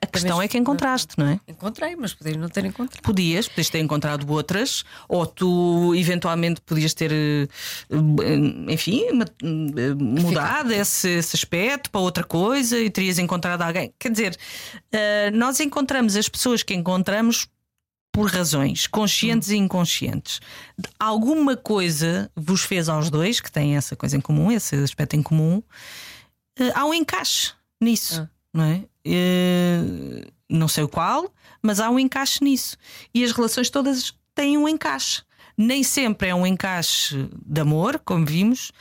A 0.00 0.06
questão 0.06 0.40
é 0.40 0.46
que 0.46 0.56
encontraste, 0.56 1.14
não 1.18 1.26
é? 1.26 1.40
Encontrei, 1.48 1.96
mas 1.96 2.14
podias 2.14 2.36
não 2.36 2.48
ter 2.48 2.64
encontrado. 2.64 3.02
Podias, 3.02 3.48
podias 3.48 3.70
ter 3.70 3.78
encontrado 3.80 4.30
outras, 4.30 4.84
ou 5.08 5.26
tu 5.26 5.94
eventualmente 5.94 6.60
podias 6.60 6.94
ter, 6.94 7.12
eh, 7.12 7.48
enfim, 8.68 9.04
eh, 9.06 9.94
mudado 9.94 10.72
esse, 10.72 11.08
esse, 11.08 11.36
aspecto 11.36 11.90
para 11.90 12.00
outra 12.00 12.24
coisa 12.24 12.78
e 12.78 12.90
terias 12.90 13.18
encontrado 13.18 13.62
alguém. 13.62 13.92
Quer 13.98 14.10
dizer, 14.10 14.38
eh, 14.92 15.30
nós 15.32 15.58
encontramos 15.60 16.16
as 16.16 16.28
pessoas 16.28 16.62
que 16.62 16.74
encontramos 16.74 17.48
por 18.12 18.28
razões 18.28 18.86
conscientes 18.86 19.50
hum. 19.50 19.54
e 19.54 19.56
inconscientes. 19.56 20.40
Alguma 20.98 21.56
coisa 21.56 22.30
vos 22.36 22.62
fez 22.62 22.88
aos 22.88 23.10
dois, 23.10 23.40
que 23.40 23.50
têm 23.50 23.76
essa 23.76 23.96
coisa 23.96 24.16
em 24.16 24.20
comum, 24.20 24.50
esse 24.50 24.74
aspecto 24.76 25.14
em 25.14 25.22
comum, 25.22 25.62
há 26.74 26.84
um 26.84 26.92
encaixe 26.92 27.52
nisso, 27.80 28.22
ah. 28.22 28.30
não 28.52 28.64
é? 28.64 28.84
Uh, 29.06 30.30
não 30.48 30.68
sei 30.68 30.84
o 30.84 30.88
qual, 30.88 31.32
mas 31.62 31.80
há 31.80 31.88
um 31.88 31.98
encaixe 31.98 32.42
nisso. 32.42 32.76
E 33.14 33.24
as 33.24 33.32
relações 33.32 33.70
todas 33.70 34.12
têm 34.34 34.58
um 34.58 34.68
encaixe. 34.68 35.22
Nem 35.56 35.82
sempre 35.82 36.28
é 36.28 36.34
um 36.34 36.46
encaixe 36.46 37.28
de 37.46 37.60
amor, 37.60 38.00
como 38.04 38.24
vimos, 38.24 38.72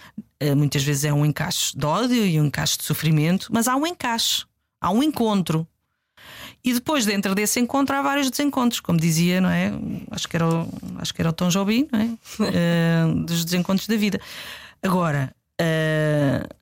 uh, 0.41 0.55
muitas 0.55 0.83
vezes 0.83 1.05
é 1.05 1.13
um 1.13 1.25
encaixe 1.25 1.77
de 1.77 1.85
ódio 1.85 2.25
e 2.25 2.39
um 2.39 2.45
encaixe 2.45 2.77
de 2.77 2.83
sofrimento, 2.83 3.47
mas 3.51 3.67
há 3.67 3.75
um 3.75 3.85
encaixe, 3.85 4.45
há 4.81 4.89
um 4.91 5.03
encontro. 5.03 5.67
E 6.63 6.73
depois, 6.73 7.05
dentro 7.05 7.33
desse 7.33 7.59
encontro, 7.59 7.95
há 7.95 8.01
vários 8.01 8.29
desencontros, 8.29 8.81
como 8.81 8.99
dizia, 8.99 9.39
não 9.39 9.49
é? 9.49 9.71
Acho 10.11 10.27
que 10.27 10.35
era 10.35 10.47
o, 10.47 10.69
acho 10.97 11.13
que 11.13 11.21
era 11.21 11.29
o 11.29 11.33
Tom 11.33 11.47
Jobim, 11.47 11.87
não 11.91 11.99
é? 11.99 12.05
Uh, 12.05 13.15
dos 13.23 13.45
desencontros 13.45 13.87
da 13.87 13.95
vida. 13.95 14.19
Agora, 14.83 15.33
uh, 15.61 16.58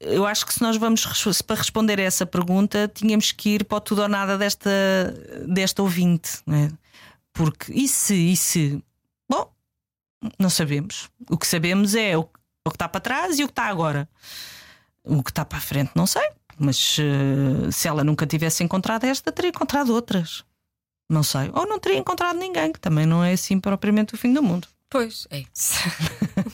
eu 0.00 0.24
acho 0.24 0.46
que 0.46 0.54
se 0.54 0.62
nós 0.62 0.76
vamos 0.76 1.04
para 1.42 1.56
responder 1.56 1.98
a 1.98 2.04
essa 2.04 2.24
pergunta, 2.24 2.90
tínhamos 2.92 3.32
que 3.32 3.50
ir 3.50 3.64
para 3.64 3.78
o 3.78 3.80
tudo 3.80 4.02
ou 4.02 4.08
nada 4.08 4.38
desta, 4.38 4.70
desta 5.48 5.82
ouvinte, 5.82 6.40
é? 6.48 6.70
Porque 7.32 7.72
e 7.72 7.88
se, 7.88 8.14
e 8.14 8.36
se? 8.36 8.82
Bom, 9.28 9.52
não 10.38 10.48
sabemos. 10.48 11.10
O 11.28 11.36
que 11.36 11.46
sabemos 11.46 11.94
é 11.94 12.16
o, 12.16 12.20
o 12.20 12.70
que 12.70 12.76
está 12.76 12.88
para 12.88 13.00
trás 13.00 13.38
e 13.38 13.44
o 13.44 13.46
que 13.46 13.52
está 13.52 13.64
agora. 13.64 14.08
O 15.04 15.22
que 15.22 15.30
está 15.30 15.44
para 15.44 15.58
a 15.58 15.60
frente, 15.60 15.90
não 15.94 16.06
sei. 16.06 16.26
Mas 16.58 16.96
uh, 16.98 17.70
se 17.70 17.88
ela 17.88 18.02
nunca 18.02 18.26
tivesse 18.26 18.64
encontrado 18.64 19.04
esta, 19.04 19.30
teria 19.30 19.50
encontrado 19.50 19.92
outras. 19.92 20.44
Não 21.10 21.22
sei. 21.22 21.50
Ou 21.52 21.66
não 21.66 21.78
teria 21.78 21.98
encontrado 21.98 22.38
ninguém, 22.38 22.72
que 22.72 22.80
também 22.80 23.04
não 23.04 23.22
é 23.22 23.32
assim 23.32 23.60
propriamente 23.60 24.14
o 24.14 24.18
fim 24.18 24.32
do 24.32 24.42
mundo. 24.42 24.66
Pois, 24.88 25.26
é 25.30 25.40
isso. 25.40 25.74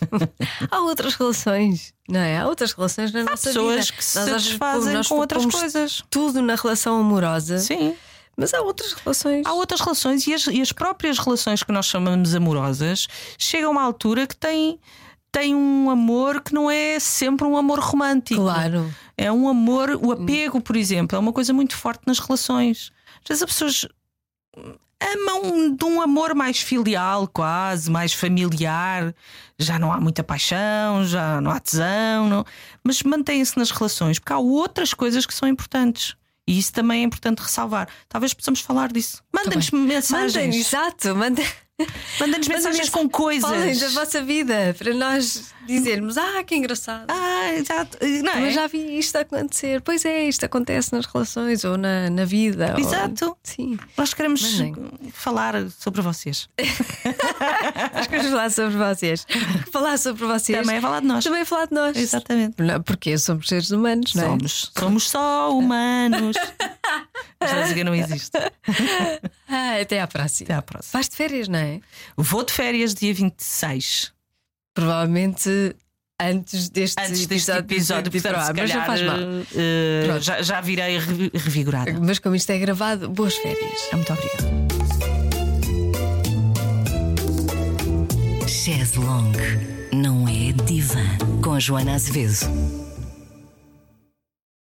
Há 0.71 0.81
outras 0.81 1.15
relações, 1.15 1.93
não 2.09 2.21
é? 2.21 2.39
Há 2.39 2.49
outras 2.49 2.73
relações 2.73 3.13
na 3.13 3.21
Há 3.21 3.25
nossa 3.25 3.49
pessoas 3.49 3.87
vida. 3.87 3.97
que 3.97 4.05
se 4.05 4.13
satisfazem 4.13 5.03
com 5.05 5.15
outras 5.17 5.45
coisas. 5.47 6.03
Tudo 6.09 6.41
na 6.41 6.55
relação 6.55 6.99
amorosa. 6.99 7.59
Sim. 7.59 7.95
Mas 8.35 8.55
há 8.55 8.63
outras 8.63 8.95
relações. 8.95 9.47
Há 9.47 9.53
outras 9.53 9.81
relações 9.81 10.27
e 10.27 10.33
as, 10.33 10.47
e 10.47 10.63
as 10.63 10.73
próprias 10.73 11.19
relações 11.19 11.63
que 11.63 11.71
nós 11.71 11.85
chamamos 11.85 12.35
amorosas 12.35 13.07
chegam 13.39 13.69
a 13.69 13.73
uma 13.73 13.83
altura 13.83 14.27
que 14.27 14.35
têm 14.35 14.81
tem 15.31 15.55
um 15.55 15.89
amor 15.89 16.43
que 16.43 16.53
não 16.53 16.71
é 16.71 17.01
sempre 17.01 17.47
um 17.47 17.57
amor 17.57 17.81
romântico. 17.81 18.43
Claro. 18.43 18.95
É 19.17 19.33
um 19.33 19.49
amor, 19.49 19.99
o 20.03 20.13
apego, 20.13 20.61
por 20.61 20.77
exemplo, 20.77 21.17
é 21.17 21.19
uma 21.19 21.33
coisa 21.33 21.55
muito 21.55 21.75
forte 21.75 22.03
nas 22.07 22.19
relações. 22.19 22.93
Às 23.23 23.29
vezes 23.29 23.43
as 23.43 23.51
pessoas 23.51 23.89
amam 25.15 25.75
de 25.75 25.85
um 25.85 26.01
amor 26.01 26.35
mais 26.35 26.59
filial, 26.59 27.27
quase, 27.29 27.91
mais 27.91 28.13
familiar. 28.13 29.15
Já 29.59 29.79
não 29.79 29.93
há 29.93 30.01
muita 30.01 30.23
paixão, 30.23 31.05
já 31.05 31.41
não 31.41 31.51
há 31.51 31.61
tesão, 31.61 32.29
não... 32.29 32.45
mas 32.83 33.03
mantêm-se 33.03 33.57
nas 33.59 33.71
relações, 33.71 34.19
porque 34.19 34.33
há 34.33 34.39
outras 34.39 34.95
coisas 34.95 35.27
que 35.27 35.35
são 35.35 35.49
importantes. 35.49 36.17
E 36.47 36.59
isso 36.59 36.73
também 36.73 37.03
é 37.03 37.05
importante 37.05 37.41
ressalvar. 37.41 37.89
Talvez 38.09 38.35
possamos 38.35 38.61
falar 38.61 38.93
disso. 38.93 39.23
Mandem-nos 39.33 39.71
mensagens. 39.71 40.35
Mandem, 40.35 40.61
exato, 40.61 41.15
mandem. 41.15 41.47
Mandem-nos 42.21 42.49
mensagens 42.49 42.89
com 42.89 43.09
coisas. 43.09 43.49
Falem 43.49 43.77
da 43.77 43.89
vossa 43.89 44.23
vida 44.23 44.75
para 44.79 44.95
nós 44.95 45.53
dizermos: 45.67 46.17
Ah, 46.17 46.45
que 46.45 46.55
engraçado. 46.55 47.07
Ah, 47.09 47.55
exato. 47.55 47.99
Não 48.23 48.33
é? 48.33 48.49
Eu 48.49 48.53
já 48.53 48.67
vi 48.67 48.99
isto 48.99 49.17
acontecer. 49.17 49.81
Pois 49.81 50.05
é, 50.05 50.29
isto 50.29 50.45
acontece 50.45 50.93
nas 50.93 51.07
relações 51.07 51.65
ou 51.65 51.77
na, 51.77 52.11
na 52.11 52.25
vida. 52.25 52.77
Exato. 52.79 53.25
Ou... 53.27 53.39
Sim. 53.43 53.79
Nós 53.97 54.15
queremos 54.15 54.43
Mandem. 54.59 54.75
falar 55.13 55.55
sobre 55.71 56.03
vocês. 56.03 56.49
Nós 57.95 58.07
queremos 58.07 58.31
falar 58.31 58.51
sobre 58.51 58.77
vocês. 58.77 59.27
Falar 59.73 59.99
sobre 59.99 60.27
vocês. 60.27 60.59
Também 60.59 60.77
é 60.77 60.81
falar 60.81 61.01
de 61.01 61.07
nós. 61.07 61.25
Também 61.25 61.41
é 61.41 61.45
falar 61.45 61.67
de 61.67 61.75
nós. 61.75 61.97
Exatamente. 61.97 62.57
Porque 62.85 63.17
somos 63.19 63.49
seres 63.49 63.71
humanos, 63.71 64.15
não 64.15 64.23
é? 64.23 64.27
Somos. 64.27 64.73
Somos 64.77 65.11
só 65.11 65.57
humanos. 65.57 66.37
Já 67.41 67.63
dizer 67.63 67.75
que 67.75 67.85
não 67.85 67.95
existe. 67.95 68.31
Ah, 69.55 69.81
até 69.83 70.01
à 70.01 70.07
próxima. 70.07 70.47
Até 70.47 70.55
à 70.55 70.63
próxima. 70.63 70.93
Vais 70.95 71.09
de 71.11 71.17
férias, 71.17 71.47
não 71.47 71.59
é? 71.59 71.81
Vou 72.17 72.43
de 72.43 72.53
férias 72.53 72.95
dia 72.95 73.13
26. 73.13 74.11
Provavelmente 74.73 75.77
antes 76.19 76.69
deste 76.71 77.01
antes 77.01 77.27
deste 77.27 77.51
episódio, 77.51 78.11
de 78.11 78.21
portanto, 78.21 78.47
se 78.47 78.55
calhar, 78.55 78.57
mas 78.57 78.75
não 78.75 78.85
faz 78.87 79.03
mal. 79.03 79.19
Uh, 79.19 80.21
já, 80.21 80.43
já 80.43 80.61
virei 80.61 80.99
revigorada. 80.99 81.93
Mas 82.01 82.19
como 82.19 82.35
isto 82.35 82.51
é 82.51 82.59
gravado, 82.59 83.11
boas 83.11 83.35
férias. 83.37 83.89
Muito 83.93 84.13
obrigada. 84.13 84.63
Chaz 88.49 88.95
Long 88.95 89.33
não 89.93 90.29
é 90.29 90.53
divã 90.65 91.05
com 91.43 91.53
a 91.53 91.61
Joana 91.61 91.95
Azevedo. 91.95 92.82